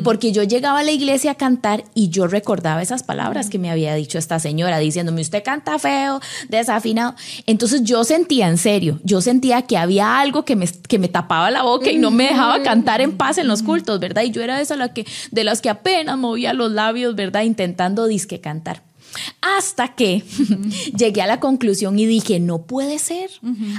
porque 0.02 0.32
yo 0.32 0.42
llegaba 0.42 0.80
a 0.80 0.82
la 0.82 0.90
iglesia 0.90 1.30
a 1.30 1.34
cantar 1.36 1.84
y 1.94 2.08
yo 2.08 2.26
recordaba 2.26 2.82
esas 2.82 3.04
palabras 3.04 3.48
que 3.48 3.60
me 3.60 3.70
había 3.70 3.94
dicho 3.94 4.18
esta 4.18 4.40
señora 4.40 4.80
diciéndome, 4.80 5.20
usted 5.20 5.44
canta 5.44 5.78
feo, 5.78 6.20
desafinado. 6.48 7.14
Entonces 7.46 7.84
yo 7.84 8.02
sentía, 8.02 8.48
en 8.48 8.58
serio, 8.58 8.98
yo 9.04 9.20
sentía 9.20 9.62
que 9.62 9.78
había 9.78 10.18
algo 10.18 10.44
que 10.44 10.56
me, 10.56 10.66
que 10.66 10.98
me 10.98 11.06
tapaba 11.06 11.52
la 11.52 11.62
boca 11.62 11.92
y 11.92 11.98
no 11.98 12.10
me 12.10 12.24
dejaba 12.24 12.60
cantar 12.64 13.00
en 13.00 13.16
paz 13.16 13.38
en 13.38 13.46
los 13.46 13.62
cultos, 13.62 14.00
¿verdad? 14.00 14.22
Y 14.24 14.32
yo 14.32 14.42
era 14.42 14.60
esa 14.60 14.74
la 14.74 14.92
que, 14.92 15.06
de 15.30 15.44
las 15.44 15.60
que 15.60 15.70
apenas 15.70 16.18
movía 16.18 16.52
los 16.52 16.72
labios, 16.72 17.14
¿verdad? 17.14 17.42
Intentando 17.42 18.08
disque 18.08 18.40
cantar. 18.40 18.82
Hasta 19.40 19.94
que 19.94 20.22
llegué 20.96 21.22
a 21.22 21.26
la 21.26 21.40
conclusión 21.40 21.98
y 21.98 22.06
dije, 22.06 22.40
no 22.40 22.62
puede 22.62 22.98
ser. 22.98 23.30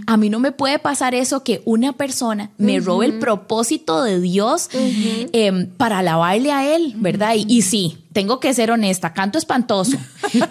A 0.07 0.17
mí 0.17 0.29
no 0.29 0.39
me 0.39 0.51
puede 0.51 0.79
pasar 0.79 1.15
eso 1.15 1.43
que 1.43 1.61
una 1.65 1.93
persona 1.93 2.51
me 2.57 2.79
robe 2.79 3.05
el 3.05 3.19
propósito 3.19 4.03
de 4.03 4.19
Dios 4.19 4.69
em, 4.73 5.67
para 5.67 5.99
alabarle 5.99 6.51
a 6.51 6.75
Él, 6.75 6.93
¿verdad? 6.97 7.35
y 7.35 7.61
sí, 7.61 8.00
tengo 8.13 8.39
que 8.39 8.53
ser 8.53 8.71
honesta, 8.71 9.13
canto 9.13 9.37
espantoso, 9.37 9.97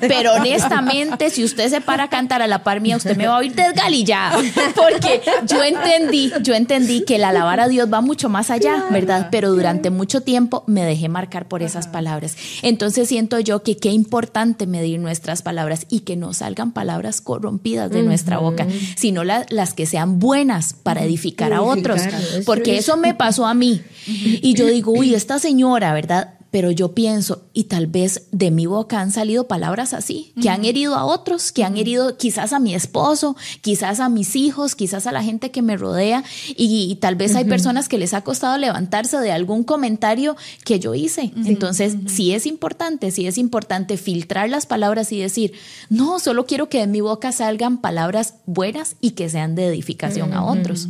pero 0.01 0.35
honestamente, 0.35 1.29
si 1.31 1.45
usted 1.45 1.69
se 1.69 1.81
para 1.81 2.05
a 2.05 2.09
cantar 2.09 2.41
a 2.41 2.47
la 2.47 2.65
par 2.65 2.81
mía, 2.81 2.97
usted 2.97 3.17
me 3.17 3.27
va 3.27 3.35
a 3.35 3.39
oír 3.39 3.55
desgalillada, 3.55 4.39
porque 4.75 5.21
yo 5.47 5.63
entendí, 5.63 6.33
yo 6.43 6.55
entendí 6.55 7.05
que 7.05 7.17
el 7.17 7.25
alabar 7.25 7.61
a 7.61 7.69
Dios 7.69 7.93
va 7.93 8.01
mucho 8.01 8.29
más 8.29 8.51
allá, 8.51 8.87
¿verdad? 8.91 9.29
Pero 9.31 9.51
durante 9.53 9.91
mucho 9.91 10.23
tiempo 10.23 10.65
me 10.67 10.85
dejé 10.85 11.09
marcar 11.09 11.49
por 11.49 11.63
esas 11.63 11.87
palabras. 11.87 12.37
Entonces 12.63 13.09
siento 13.09 13.39
yo 13.41 13.63
que 13.63 13.77
qué 13.77 13.91
importante 13.91 14.67
medir 14.67 14.99
nuestras 14.99 15.43
palabras 15.43 15.87
y 15.91 16.01
que 16.01 16.17
no 16.17 16.33
salgan 16.33 16.73
palabras 16.73 17.21
corrompidas 17.21 17.91
de 17.91 18.03
nuestra 18.03 18.39
boca, 18.39 18.67
sino 18.97 19.23
las 19.25 19.75
que 19.75 19.85
sean 19.85 20.19
buenas 20.19 20.73
para 20.73 21.05
edificar 21.05 21.53
a 21.53 21.63
otros, 21.63 22.01
porque 22.47 22.79
eso 22.79 22.97
me 22.97 23.15
pasó 23.15 23.47
a 23.47 23.53
mí. 23.53 23.83
Y 24.07 24.55
yo 24.55 24.67
digo, 24.67 24.93
uy, 24.93 25.15
esta 25.15 25.39
señora, 25.39 25.93
¿verdad? 25.93 26.40
Pero 26.51 26.71
yo 26.71 26.93
pienso, 26.95 27.45
y 27.53 27.65
tal 27.65 27.87
vez 27.87 28.27
de 28.33 28.51
mi 28.51 28.67
boca 28.67 29.01
han 29.01 29.13
salido 29.13 29.47
palabras 29.47 29.95
así, 29.95 30.33
que 30.41 30.51
han 30.51 30.65
herido 30.65 30.97
a 30.97 31.05
otros, 31.05 31.53
que 31.53 31.65
han 31.65 31.77
herido 31.77 32.17
quizás 32.17 32.53
a 32.53 32.59
mi 32.59 32.75
esposo, 32.75 33.37
quizás 33.61 34.01
a 34.01 34.09
mis 34.09 34.35
hijos, 34.37 34.75
quizás 34.75 35.07
a 35.07 35.13
la 35.13 35.23
gente 35.23 35.51
que 35.51 35.63
me 35.63 35.77
rodea, 35.77 36.25
y, 36.57 36.97
tal 37.01 37.15
vez 37.15 37.37
hay 37.37 37.45
personas 37.45 37.89
que 37.89 37.99
les 37.99 38.15
ha 38.15 38.23
costado 38.23 38.59
levantarse 38.59 39.19
de 39.19 39.33
algún 39.33 39.65
comentario 39.65 40.37
que 40.65 40.81
yo 40.81 40.95
hice. 40.95 41.33
Entonces, 41.45 41.97
sí 42.07 42.33
es 42.33 42.47
importante, 42.47 43.11
sí 43.11 43.27
es 43.27 43.39
importante 43.39 43.97
filtrar 43.97 44.51
las 44.51 44.67
palabras 44.67 45.13
y 45.13 45.21
decir, 45.21 45.53
no, 45.89 46.19
solo 46.19 46.47
quiero 46.47 46.69
que 46.69 46.79
de 46.79 46.87
mi 46.87 47.01
boca 47.01 47.33
salgan 47.33 47.79
palabras 47.79 48.35
buenas 48.47 48.97
y 49.01 49.13
que 49.13 49.29
sean 49.29 49.55
de 49.55 49.67
edificación 49.69 50.33
a 50.33 50.45
otros. 50.45 50.89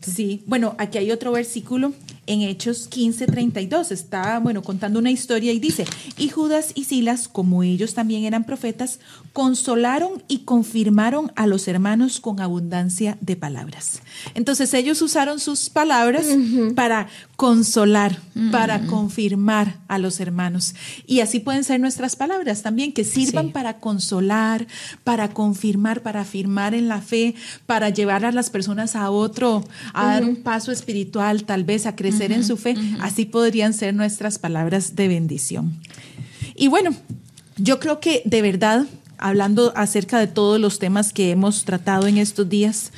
Sí, 0.00 0.42
bueno, 0.46 0.74
aquí 0.78 0.98
hay 0.98 1.10
otro 1.10 1.32
versículo 1.32 1.92
en 2.26 2.42
Hechos 2.42 2.86
15, 2.88 3.26
32. 3.26 3.90
Está, 3.90 4.38
bueno, 4.38 4.62
contando 4.62 4.98
una 4.98 5.10
historia 5.10 5.52
y 5.52 5.58
dice, 5.58 5.84
y 6.16 6.28
Judas 6.28 6.72
y 6.74 6.84
Silas, 6.84 7.28
como 7.28 7.62
ellos 7.62 7.94
también 7.94 8.24
eran 8.24 8.44
profetas, 8.44 9.00
consolaron 9.32 10.22
y 10.28 10.40
confirmaron 10.40 11.32
a 11.36 11.46
los 11.46 11.66
hermanos 11.66 12.20
con 12.20 12.40
abundancia 12.40 13.18
de 13.20 13.36
palabras. 13.36 14.02
Entonces 14.34 14.72
ellos 14.74 15.02
usaron 15.02 15.40
sus 15.40 15.70
palabras 15.70 16.26
para 16.76 17.08
consolar, 17.36 18.18
para 18.50 18.86
confirmar 18.86 19.80
a 19.88 19.98
los 19.98 20.20
hermanos. 20.20 20.74
Y 21.06 21.20
así 21.20 21.40
pueden 21.40 21.64
ser 21.64 21.80
nuestras 21.80 22.14
palabras 22.14 22.62
también, 22.62 22.92
que 22.92 23.04
sirvan 23.04 23.50
para 23.50 23.78
consolar, 23.78 24.66
para 25.02 25.30
confirmar, 25.30 26.02
para 26.02 26.20
afirmar 26.20 26.74
en 26.74 26.88
la 26.88 27.00
fe, 27.00 27.34
para 27.66 27.90
llevar 27.90 28.24
a 28.24 28.32
las 28.32 28.50
personas 28.50 28.94
a 28.94 29.10
otro, 29.10 29.64
a 29.92 30.06
dar 30.06 30.24
un 30.24 30.36
paso 30.36 30.70
espiritual, 30.70 31.44
tal 31.44 31.64
vez 31.64 31.86
a 31.86 31.96
crecer 31.96 32.11
en 32.20 32.44
su 32.44 32.56
fe. 32.56 32.74
Así 33.00 33.24
podrían 33.24 33.72
ser 33.72 33.94
nuestras 33.94 34.38
palabras 34.38 34.94
de 34.96 35.08
bendición. 35.08 35.80
Y 36.54 36.68
bueno, 36.68 36.94
yo 37.56 37.80
creo 37.80 38.00
que 38.00 38.22
de 38.24 38.42
verdad, 38.42 38.86
hablando 39.18 39.72
acerca 39.76 40.18
de 40.18 40.26
todos 40.26 40.60
los 40.60 40.78
temas 40.78 41.12
que 41.12 41.30
hemos 41.30 41.64
tratado 41.64 42.06
en 42.06 42.18
estos 42.18 42.48
días, 42.48 42.92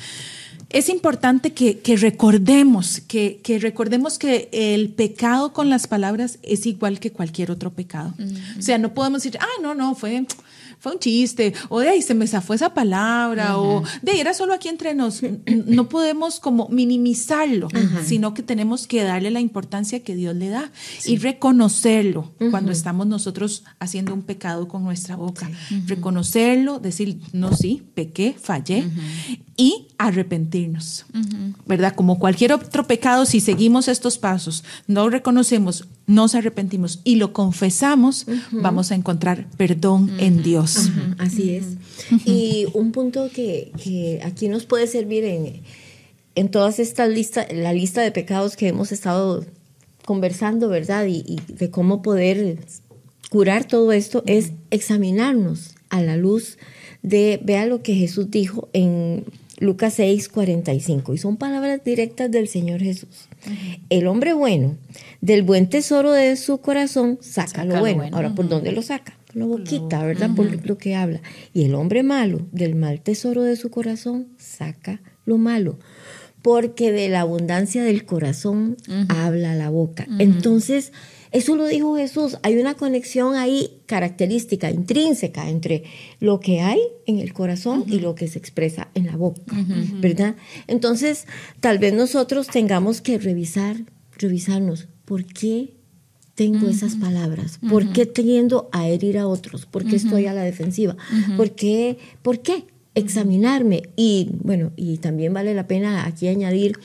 es 0.74 0.88
importante 0.88 1.52
que, 1.52 1.80
recordemos, 1.96 3.00
que, 3.00 3.40
recordemos 3.60 4.18
que 4.18 4.48
el 4.50 4.88
pecado 4.88 5.52
con 5.52 5.70
las 5.70 5.86
palabras 5.86 6.40
es 6.42 6.66
igual 6.66 6.98
que 6.98 7.12
cualquier 7.12 7.52
otro 7.52 7.72
pecado. 7.72 8.12
O 8.58 8.62
sea, 8.62 8.76
no 8.78 8.92
podemos 8.92 9.22
decir, 9.22 9.38
ah, 9.40 9.62
no, 9.62 9.76
no, 9.76 9.94
fue, 9.94 10.26
fue 10.84 10.92
un 10.92 10.98
chiste, 10.98 11.54
o 11.70 11.80
de 11.80 11.88
ahí 11.88 12.02
se 12.02 12.12
me 12.12 12.26
zafó 12.26 12.52
esa 12.52 12.74
palabra, 12.74 13.56
o 13.58 13.82
de 14.02 14.12
ahí 14.12 14.20
era 14.20 14.34
solo 14.34 14.52
aquí 14.52 14.68
entre 14.68 14.94
nos. 14.94 15.22
No 15.66 15.88
podemos 15.88 16.40
como 16.40 16.68
minimizarlo, 16.68 17.68
sino 18.04 18.34
que 18.34 18.42
tenemos 18.42 18.86
que 18.86 19.02
darle 19.02 19.30
la 19.30 19.40
importancia 19.40 20.04
que 20.04 20.14
Dios 20.14 20.36
le 20.36 20.50
da 20.50 20.70
y 21.06 21.16
reconocerlo 21.16 22.32
cuando 22.50 22.70
estamos 22.70 23.06
nosotros 23.06 23.64
haciendo 23.78 24.12
un 24.12 24.20
pecado 24.20 24.68
con 24.68 24.84
nuestra 24.84 25.16
boca. 25.16 25.50
Reconocerlo, 25.86 26.80
decir, 26.80 27.18
no, 27.32 27.56
sí, 27.56 27.82
pequé, 27.94 28.36
fallé, 28.38 28.84
y 29.56 29.88
arrepentirnos, 29.98 31.06
¿verdad? 31.66 31.94
Como 31.94 32.18
cualquier 32.18 32.52
otro 32.52 32.86
pecado, 32.86 33.24
si 33.24 33.40
seguimos 33.40 33.88
estos 33.88 34.18
pasos, 34.18 34.64
no 34.86 35.08
reconocemos, 35.08 35.86
nos 36.06 36.34
arrepentimos 36.34 37.00
y 37.04 37.16
lo 37.16 37.32
confesamos, 37.32 38.26
vamos 38.50 38.90
a 38.90 38.94
encontrar 38.94 39.46
perdón 39.56 40.10
en 40.18 40.42
Dios. 40.42 40.90
así 41.18 41.50
es. 41.50 41.64
Y 42.24 42.66
un 42.74 42.92
punto 42.92 43.30
que, 43.32 44.20
aquí 44.24 44.48
nos 44.48 44.66
puede 44.66 44.86
servir 44.86 45.24
en, 45.24 45.62
en 46.34 46.50
todas 46.50 46.78
estas 46.78 47.08
listas, 47.08 47.46
la 47.52 47.72
lista 47.72 48.02
de 48.02 48.10
pecados 48.10 48.56
que 48.56 48.68
hemos 48.68 48.92
estado 48.92 49.44
conversando, 50.04 50.68
¿verdad? 50.68 51.06
Y, 51.06 51.24
y 51.26 51.40
de 51.52 51.70
cómo 51.70 52.02
poder 52.02 52.58
curar 53.30 53.66
todo 53.66 53.92
esto 53.92 54.22
es 54.26 54.52
examinarnos 54.70 55.74
a 55.90 56.02
la 56.02 56.16
luz 56.16 56.58
de, 57.04 57.38
vea 57.42 57.66
lo 57.66 57.82
que 57.82 57.94
Jesús 57.94 58.30
dijo 58.30 58.68
en 58.72 59.24
Lucas 59.58 59.94
6, 59.94 60.28
45. 60.28 61.14
Y 61.14 61.18
son 61.18 61.36
palabras 61.36 61.82
directas 61.84 62.30
del 62.30 62.48
Señor 62.48 62.80
Jesús. 62.80 63.28
El 63.88 64.06
hombre 64.06 64.32
bueno, 64.32 64.76
del 65.20 65.42
buen 65.42 65.68
tesoro 65.68 66.12
de 66.12 66.36
su 66.36 66.58
corazón, 66.58 67.18
saca, 67.20 67.64
lo, 67.64 67.78
bueno. 67.78 68.04
Ahora, 68.12 68.34
¿por 68.34 68.48
dónde 68.48 68.72
lo 68.72 68.82
saca? 68.82 69.16
Por 69.26 69.36
la 69.36 69.46
boquita, 69.46 70.04
¿verdad? 70.04 70.30
Por 70.34 70.66
lo 70.66 70.78
que 70.78 70.96
habla. 70.96 71.20
Y 71.52 71.64
el 71.64 71.74
hombre 71.74 72.02
malo, 72.02 72.46
del 72.52 72.74
mal 72.74 73.00
tesoro 73.00 73.42
de 73.42 73.56
su 73.56 73.70
corazón, 73.70 74.28
saca 74.38 75.00
lo 75.24 75.38
malo. 75.38 75.78
Porque 76.42 76.92
de 76.92 77.08
la 77.08 77.20
abundancia 77.20 77.82
del 77.82 78.04
corazón 78.04 78.76
habla 79.08 79.54
la 79.54 79.70
boca. 79.70 80.06
Entonces, 80.18 80.92
eso 81.34 81.56
lo 81.56 81.66
dijo 81.66 81.96
Jesús. 81.96 82.38
Hay 82.44 82.58
una 82.58 82.74
conexión 82.74 83.34
ahí 83.34 83.82
característica, 83.86 84.70
intrínseca 84.70 85.50
entre 85.50 85.82
lo 86.20 86.38
que 86.38 86.60
hay 86.60 86.78
en 87.06 87.18
el 87.18 87.32
corazón 87.32 87.84
y 87.88 87.98
lo 87.98 88.14
que 88.14 88.28
se 88.28 88.38
expresa 88.38 88.88
en 88.94 89.06
la 89.06 89.16
boca, 89.16 89.42
¿verdad? 89.96 90.36
Entonces, 90.68 91.26
tal 91.58 91.80
vez 91.80 91.92
nosotros 91.92 92.46
tengamos 92.46 93.00
que 93.00 93.18
revisar, 93.18 93.78
revisarnos, 94.16 94.86
¿por 95.04 95.24
qué 95.24 95.74
tengo 96.36 96.68
esas 96.68 96.94
palabras? 96.94 97.58
¿Por 97.68 97.92
qué 97.92 98.06
tiendo 98.06 98.68
a 98.70 98.86
herir 98.86 99.18
a 99.18 99.26
otros? 99.26 99.66
¿Por 99.66 99.84
qué 99.84 99.96
estoy 99.96 100.26
a 100.26 100.34
la 100.34 100.44
defensiva? 100.44 100.96
¿Por 101.36 101.56
qué? 101.56 101.98
¿Por 102.22 102.42
qué? 102.42 102.64
Examinarme. 102.94 103.82
Y 103.96 104.30
bueno, 104.38 104.70
y 104.76 104.98
también 104.98 105.34
vale 105.34 105.52
la 105.52 105.66
pena 105.66 106.06
aquí 106.06 106.28
añadir 106.28 106.78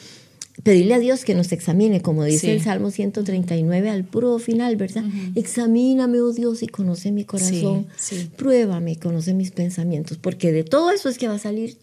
pedirle 0.63 0.95
a 0.95 0.99
Dios 0.99 1.23
que 1.23 1.35
nos 1.35 1.51
examine, 1.51 2.01
como 2.01 2.23
dice 2.23 2.51
el 2.51 2.61
Salmo 2.61 2.91
139 2.91 3.89
al 3.89 4.03
puro 4.03 4.39
final, 4.39 4.75
¿verdad? 4.75 5.03
Examíname, 5.35 6.19
oh 6.21 6.31
Dios, 6.31 6.63
y 6.63 6.67
conoce 6.67 7.11
mi 7.11 7.25
corazón. 7.25 7.87
Pruébame, 8.35 8.97
conoce 8.97 9.33
mis 9.33 9.51
pensamientos, 9.51 10.17
porque 10.17 10.51
de 10.51 10.63
todo 10.63 10.91
eso 10.91 11.09
es 11.09 11.17
que 11.17 11.27
va 11.27 11.35
a 11.35 11.39
salir 11.39 11.77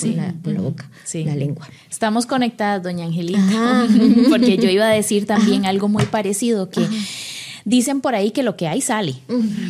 con 0.00 0.16
la, 0.16 0.34
boca, 0.60 0.90
la 1.14 1.34
lengua. 1.34 1.68
Estamos 1.90 2.26
conectadas, 2.26 2.82
doña 2.82 3.06
Angelina, 3.06 3.88
porque 4.28 4.58
yo 4.58 4.68
iba 4.68 4.86
a 4.86 4.92
decir 4.92 5.26
también 5.26 5.64
algo 5.64 5.88
muy 5.88 6.04
parecido, 6.04 6.68
que 6.68 6.86
Dicen 7.68 8.00
por 8.00 8.14
ahí 8.14 8.30
que 8.30 8.42
lo 8.42 8.56
que 8.56 8.66
hay 8.66 8.80
sale, 8.80 9.16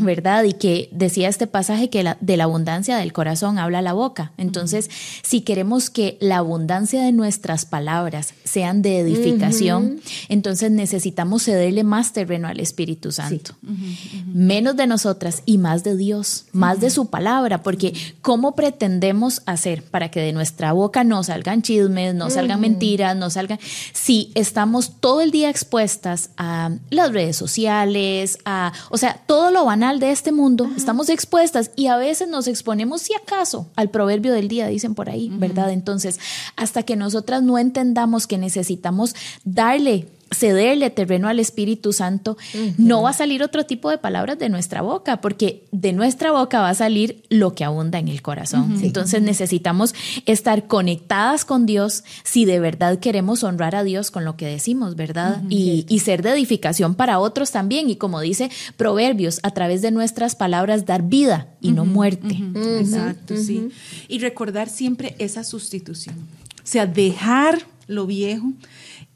¿verdad? 0.03 0.45
Y 0.45 0.53
que 0.53 0.89
decía 0.93 1.29
este 1.29 1.49
pasaje 1.49 1.91
que 1.91 2.15
de 2.21 2.37
la 2.37 2.45
abundancia 2.45 2.97
del 2.97 3.13
corazón 3.13 3.59
habla 3.59 3.83
la 3.83 3.93
boca. 3.93 4.31
Entonces, 4.37 4.89
si 5.25 5.41
queremos 5.41 5.91
que 5.91 6.17
la 6.21 6.37
abundancia 6.37 7.03
de 7.03 7.11
nuestras 7.11 7.65
palabras 7.65 8.35
sean 8.45 8.83
de 8.83 9.01
edificación, 9.01 9.99
entonces 10.29 10.71
necesitamos 10.71 11.43
cederle 11.43 11.83
más 11.83 12.13
terreno 12.13 12.47
al 12.47 12.61
Espíritu 12.61 13.11
Santo. 13.11 13.57
Menos 14.33 14.77
de 14.77 14.87
nosotras 14.87 15.43
y 15.45 15.59
más 15.59 15.83
de 15.83 15.97
Dios, 15.97 16.45
más 16.53 16.79
de 16.79 16.91
su 16.91 17.11
palabra, 17.11 17.65
porque 17.65 17.95
¿cómo 18.23 18.55
pretendemos 18.55 19.43
hacer 19.45 19.83
para 19.83 20.13
que 20.13 20.21
de 20.21 20.33
nuestra 20.33 20.71
boca 20.71 21.03
no 21.03 21.25
salgan 21.25 21.63
chismes, 21.63 22.15
no 22.15 22.31
salgan 22.31 22.61
mentiras, 22.61 23.17
no 23.17 23.29
salgan... 23.29 23.59
Si 23.93 24.31
estamos 24.37 25.01
todo 25.01 25.21
el 25.21 25.33
día 25.33 25.51
expuestas 25.51 26.31
a 26.37 26.71
las 26.91 27.13
redes 27.13 27.35
sociales, 27.35 27.88
a, 28.45 28.73
o 28.91 28.99
sea, 28.99 29.21
todo 29.27 29.51
lo 29.51 29.65
banal 29.65 30.01
de 30.01 30.11
este 30.11 30.33
mundo, 30.33 30.71
estamos 30.77 31.09
expuestas 31.09 31.71
y 31.77 31.87
a 31.87 31.97
veces 31.97 32.29
nos 32.29 32.47
exponemos, 32.47 33.03
si 33.03 33.15
acaso, 33.15 33.69
al 33.77 33.91
proverbio 33.91 34.33
del 34.33 34.49
día, 34.49 34.67
dicen 34.69 34.95
por 34.95 35.09
ahí, 35.09 35.31
¿verdad? 35.35 35.73
Entonces, 35.73 36.19
hasta 36.57 36.83
que 36.83 36.97
nosotras 36.97 37.43
no 37.43 37.59
entendamos 37.59 38.27
que 38.27 38.39
necesitamos 38.39 39.15
darle 39.45 40.07
cederle 40.31 40.91
terreno 40.91 41.29
al 41.29 41.39
Espíritu 41.39 41.93
Santo, 41.93 42.37
no 42.77 43.03
va 43.03 43.11
a 43.11 43.13
salir 43.13 43.43
otro 43.43 43.65
tipo 43.65 43.91
de 43.91 43.99
palabras 43.99 44.39
de 44.39 44.49
nuestra 44.49 44.83
boca, 44.83 45.21
porque 45.21 45.65
de 45.73 45.93
nuestra 45.93 46.33
boca 46.33 46.61
va 46.61 46.71
a 46.71 46.75
salir 46.75 47.23
lo 47.31 47.55
que 47.55 47.65
abunda 47.65 47.99
en 47.99 48.09
el 48.09 48.23
corazón. 48.23 48.79
Entonces 48.83 49.23
necesitamos 49.23 49.95
estar 50.27 50.67
conectadas 50.67 51.45
con 51.45 51.67
Dios 51.67 52.05
si 52.25 52.45
de 52.45 52.61
verdad 52.61 52.99
queremos 52.99 53.43
honrar 53.43 53.75
a 53.75 53.85
Dios 53.85 54.11
con 54.11 54.25
lo 54.25 54.37
que 54.37 54.47
decimos, 54.47 54.97
¿verdad? 54.97 55.43
y, 55.49 55.99
ser 55.99 56.23
de 56.23 56.31
edificación 56.31 56.95
para 56.95 57.19
otros 57.19 57.51
también. 57.51 57.91
Y 57.91 57.97
como 57.97 58.21
dice 58.21 58.51
Proverbios, 58.77 59.41
a 59.43 59.51
través 59.51 59.83
de 59.83 59.91
nuestras 59.91 60.37
palabras 60.37 60.87
dar 60.87 61.03
vida 61.03 61.49
y 61.61 61.73
no 61.73 61.85
muerte. 61.85 62.39
Exacto, 62.79 63.37
sí. 63.37 63.71
Y 64.07 64.21
recordar 64.21 64.69
siempre 64.69 65.17
esa 65.19 65.45
sustitución. 65.45 66.15
O 66.17 66.71
sea, 66.71 66.87
dejar 66.87 67.61
lo 67.87 68.07
viejo 68.07 68.53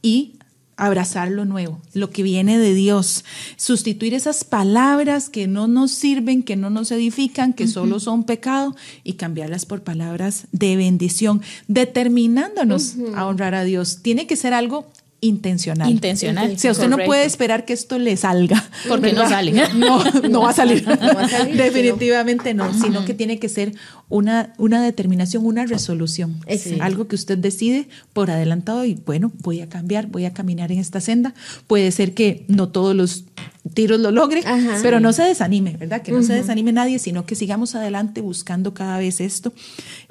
y 0.03 0.38
abrazar 0.87 1.31
lo 1.31 1.45
nuevo, 1.45 1.81
lo 1.95 2.11
que 2.11 2.23
viene 2.23 2.59
de 2.59 2.75
Dios, 2.75 3.25
sustituir 3.57 4.14
esas 4.14 4.42
palabras 4.42 5.29
que 5.29 5.47
no 5.47 5.68
nos 5.68 5.92
sirven, 5.92 6.42
que 6.42 6.57
no 6.57 6.71
nos 6.71 6.90
edifican, 6.90 7.53
que 7.53 7.68
solo 7.68 8.01
son 8.01 8.25
pecado 8.25 8.75
y 9.05 9.14
cambiarlas 9.14 9.64
por 9.64 9.83
palabras 9.83 10.47
de 10.51 10.77
bendición, 10.77 11.40
determinándonos 11.68 12.97
a 13.14 13.27
honrar 13.27 13.55
a 13.55 13.64
Dios. 13.64 14.01
Tiene 14.03 14.27
que 14.27 14.35
ser 14.35 14.55
algo 14.55 14.87
intencional. 15.23 15.88
Intencional. 15.88 16.53
O 16.53 16.59
sea, 16.59 16.73
usted 16.73 16.88
no 16.88 16.99
puede 16.99 17.25
esperar 17.25 17.64
que 17.64 17.73
esto 17.73 17.99
le 17.99 18.16
salga. 18.16 18.62
Porque 18.88 19.12
no 19.12 19.27
sale. 19.29 19.53
No, 19.75 20.05
no 20.29 20.42
va 20.42 20.51
a 20.51 20.53
salir. 20.53 20.85
Definitivamente 21.55 22.55
no, 22.55 22.75
sino 22.75 23.05
que 23.05 23.14
tiene 23.14 23.38
que 23.38 23.49
ser 23.49 23.73
una, 24.12 24.53
una 24.59 24.83
determinación, 24.83 25.46
una 25.46 25.64
resolución. 25.64 26.40
Algo 26.81 27.09
que 27.09 27.16
usted 27.16 27.38
decide 27.38 27.88
por 28.12 28.31
adelantado 28.31 28.85
y 28.85 28.94
bueno, 28.94 29.33
voy 29.38 29.62
a 29.62 29.68
cambiar, 29.70 30.09
voy 30.09 30.27
a 30.27 30.35
caminar 30.35 30.70
en 30.70 30.79
esta 30.79 31.01
senda. 31.01 31.35
Puede 31.66 31.90
ser 31.92 32.12
que 32.12 32.44
no 32.46 32.68
todos 32.68 32.94
los 32.94 33.25
tiros 33.72 34.01
lo 34.01 34.11
logre, 34.11 34.42
pero 34.83 35.01
no 35.01 35.14
se 35.14 35.22
desanime, 35.22 35.77
¿verdad? 35.79 36.03
Que 36.03 36.12
no 36.12 36.22
se 36.22 36.35
desanime 36.35 36.72
nadie, 36.72 36.98
sino 36.98 37.25
que 37.25 37.35
sigamos 37.35 37.75
adelante 37.75 38.20
buscando 38.20 38.75
cada 38.75 38.98
vez 38.98 39.20
esto 39.20 39.55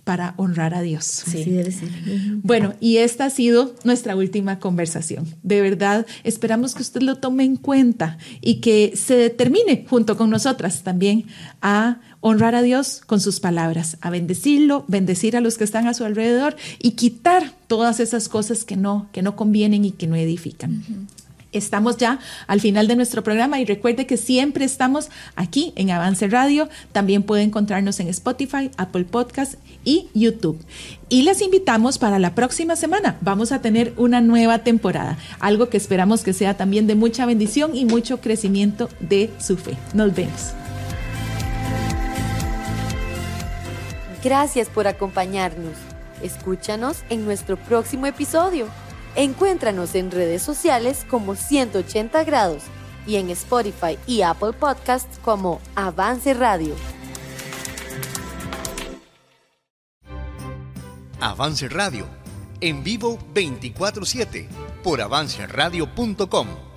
para 0.04 0.34
honrar 0.38 0.74
a 0.74 0.82
Dios. 0.82 1.06
Sí. 1.06 1.44
debe 1.44 1.72
ser. 1.72 1.90
Bueno, 2.42 2.74
y 2.80 2.98
esta 2.98 3.26
ha 3.26 3.30
sido 3.30 3.76
nuestra 3.84 4.16
última 4.16 4.58
conversación. 4.58 5.28
De 5.44 5.62
verdad, 5.62 6.08
esperamos 6.24 6.74
que 6.74 6.82
usted 6.82 7.02
lo 7.02 7.18
tome 7.18 7.44
en 7.44 7.56
cuenta 7.56 8.18
y 8.40 8.62
que 8.62 8.94
se 8.96 9.16
determine 9.16 9.86
junto 9.88 10.18
con 10.18 10.32
nosotras 10.32 10.82
también 10.82 11.26
a 11.62 12.00
honrar 12.22 12.56
a 12.56 12.62
Dios 12.62 13.02
con 13.06 13.20
sus 13.20 13.40
palabras, 13.40 13.98
a 14.02 14.10
bendecirlo, 14.10 14.86
bendecir 14.88 15.36
a 15.36 15.42
los 15.42 15.58
que 15.58 15.64
están 15.64 15.88
a 15.88 15.94
su 15.94 16.06
alrededor 16.06 16.56
y 16.80 16.92
quitar 16.92 17.54
todas 17.68 18.00
esas 18.00 18.30
cosas 18.30 18.64
que 18.64 18.78
no, 18.78 19.10
que 19.12 19.22
no 19.22 19.36
convienen 19.36 19.84
y 19.86 19.92
que 19.92 20.08
no 20.08 20.16
edifican. 20.16 21.08
Estamos 21.52 21.98
ya 21.98 22.20
al 22.48 22.62
final 22.62 22.88
de 22.88 22.96
nuestro 22.96 23.24
programa 23.24 23.60
y 23.60 23.66
recuerde 23.66 24.06
que 24.06 24.16
siempre 24.16 24.64
estamos 24.64 25.10
aquí 25.36 25.74
en 25.76 25.92
Avance 25.92 26.28
Radio. 26.28 26.70
También 26.94 27.24
puede 27.24 27.44
encontrarnos 27.44 28.00
en 28.00 28.08
Spotify, 28.08 28.72
Apple 28.78 29.04
Podcast 29.04 29.56
y 29.84 30.08
YouTube. 30.14 30.58
Y 31.10 31.24
les 31.24 31.42
invitamos 31.42 31.98
para 31.98 32.20
la 32.20 32.36
próxima 32.36 32.78
semana. 32.78 33.18
Vamos 33.20 33.52
a 33.52 33.62
tener 33.62 33.94
una 33.98 34.22
nueva 34.22 34.60
temporada, 34.60 35.18
algo 35.40 35.68
que 35.68 35.78
esperamos 35.78 36.24
que 36.24 36.34
sea 36.34 36.56
también 36.56 36.88
de 36.88 36.96
mucha 36.96 37.26
bendición 37.26 37.76
y 37.76 37.84
mucho 37.84 38.22
crecimiento 38.22 38.90
de 39.02 39.30
su 39.40 39.58
fe. 39.58 39.78
Nos 39.94 40.16
vemos. 40.16 40.61
Gracias 44.24 44.70
por 44.70 44.88
acompañarnos. 44.88 45.74
Escúchanos 46.22 47.04
en 47.10 47.26
nuestro 47.26 47.58
próximo 47.58 48.06
episodio. 48.06 48.68
Encuéntranos 49.16 49.96
en 49.96 50.12
redes 50.12 50.42
sociales 50.42 51.06
como 51.10 51.36
180 51.36 52.24
grados 52.24 52.64
y 53.08 53.16
en 53.16 53.30
Spotify 53.32 53.98
y 54.06 54.22
Apple 54.22 54.54
Podcasts 54.54 55.20
como 55.24 55.60
Avance 55.76 56.34
Radio. 56.34 56.76
Avance 61.20 61.68
Radio, 61.70 62.08
en 62.62 62.84
vivo 62.84 63.20
24/7 63.34 64.48
por 64.84 65.02
avanceradio.com. 65.02 66.71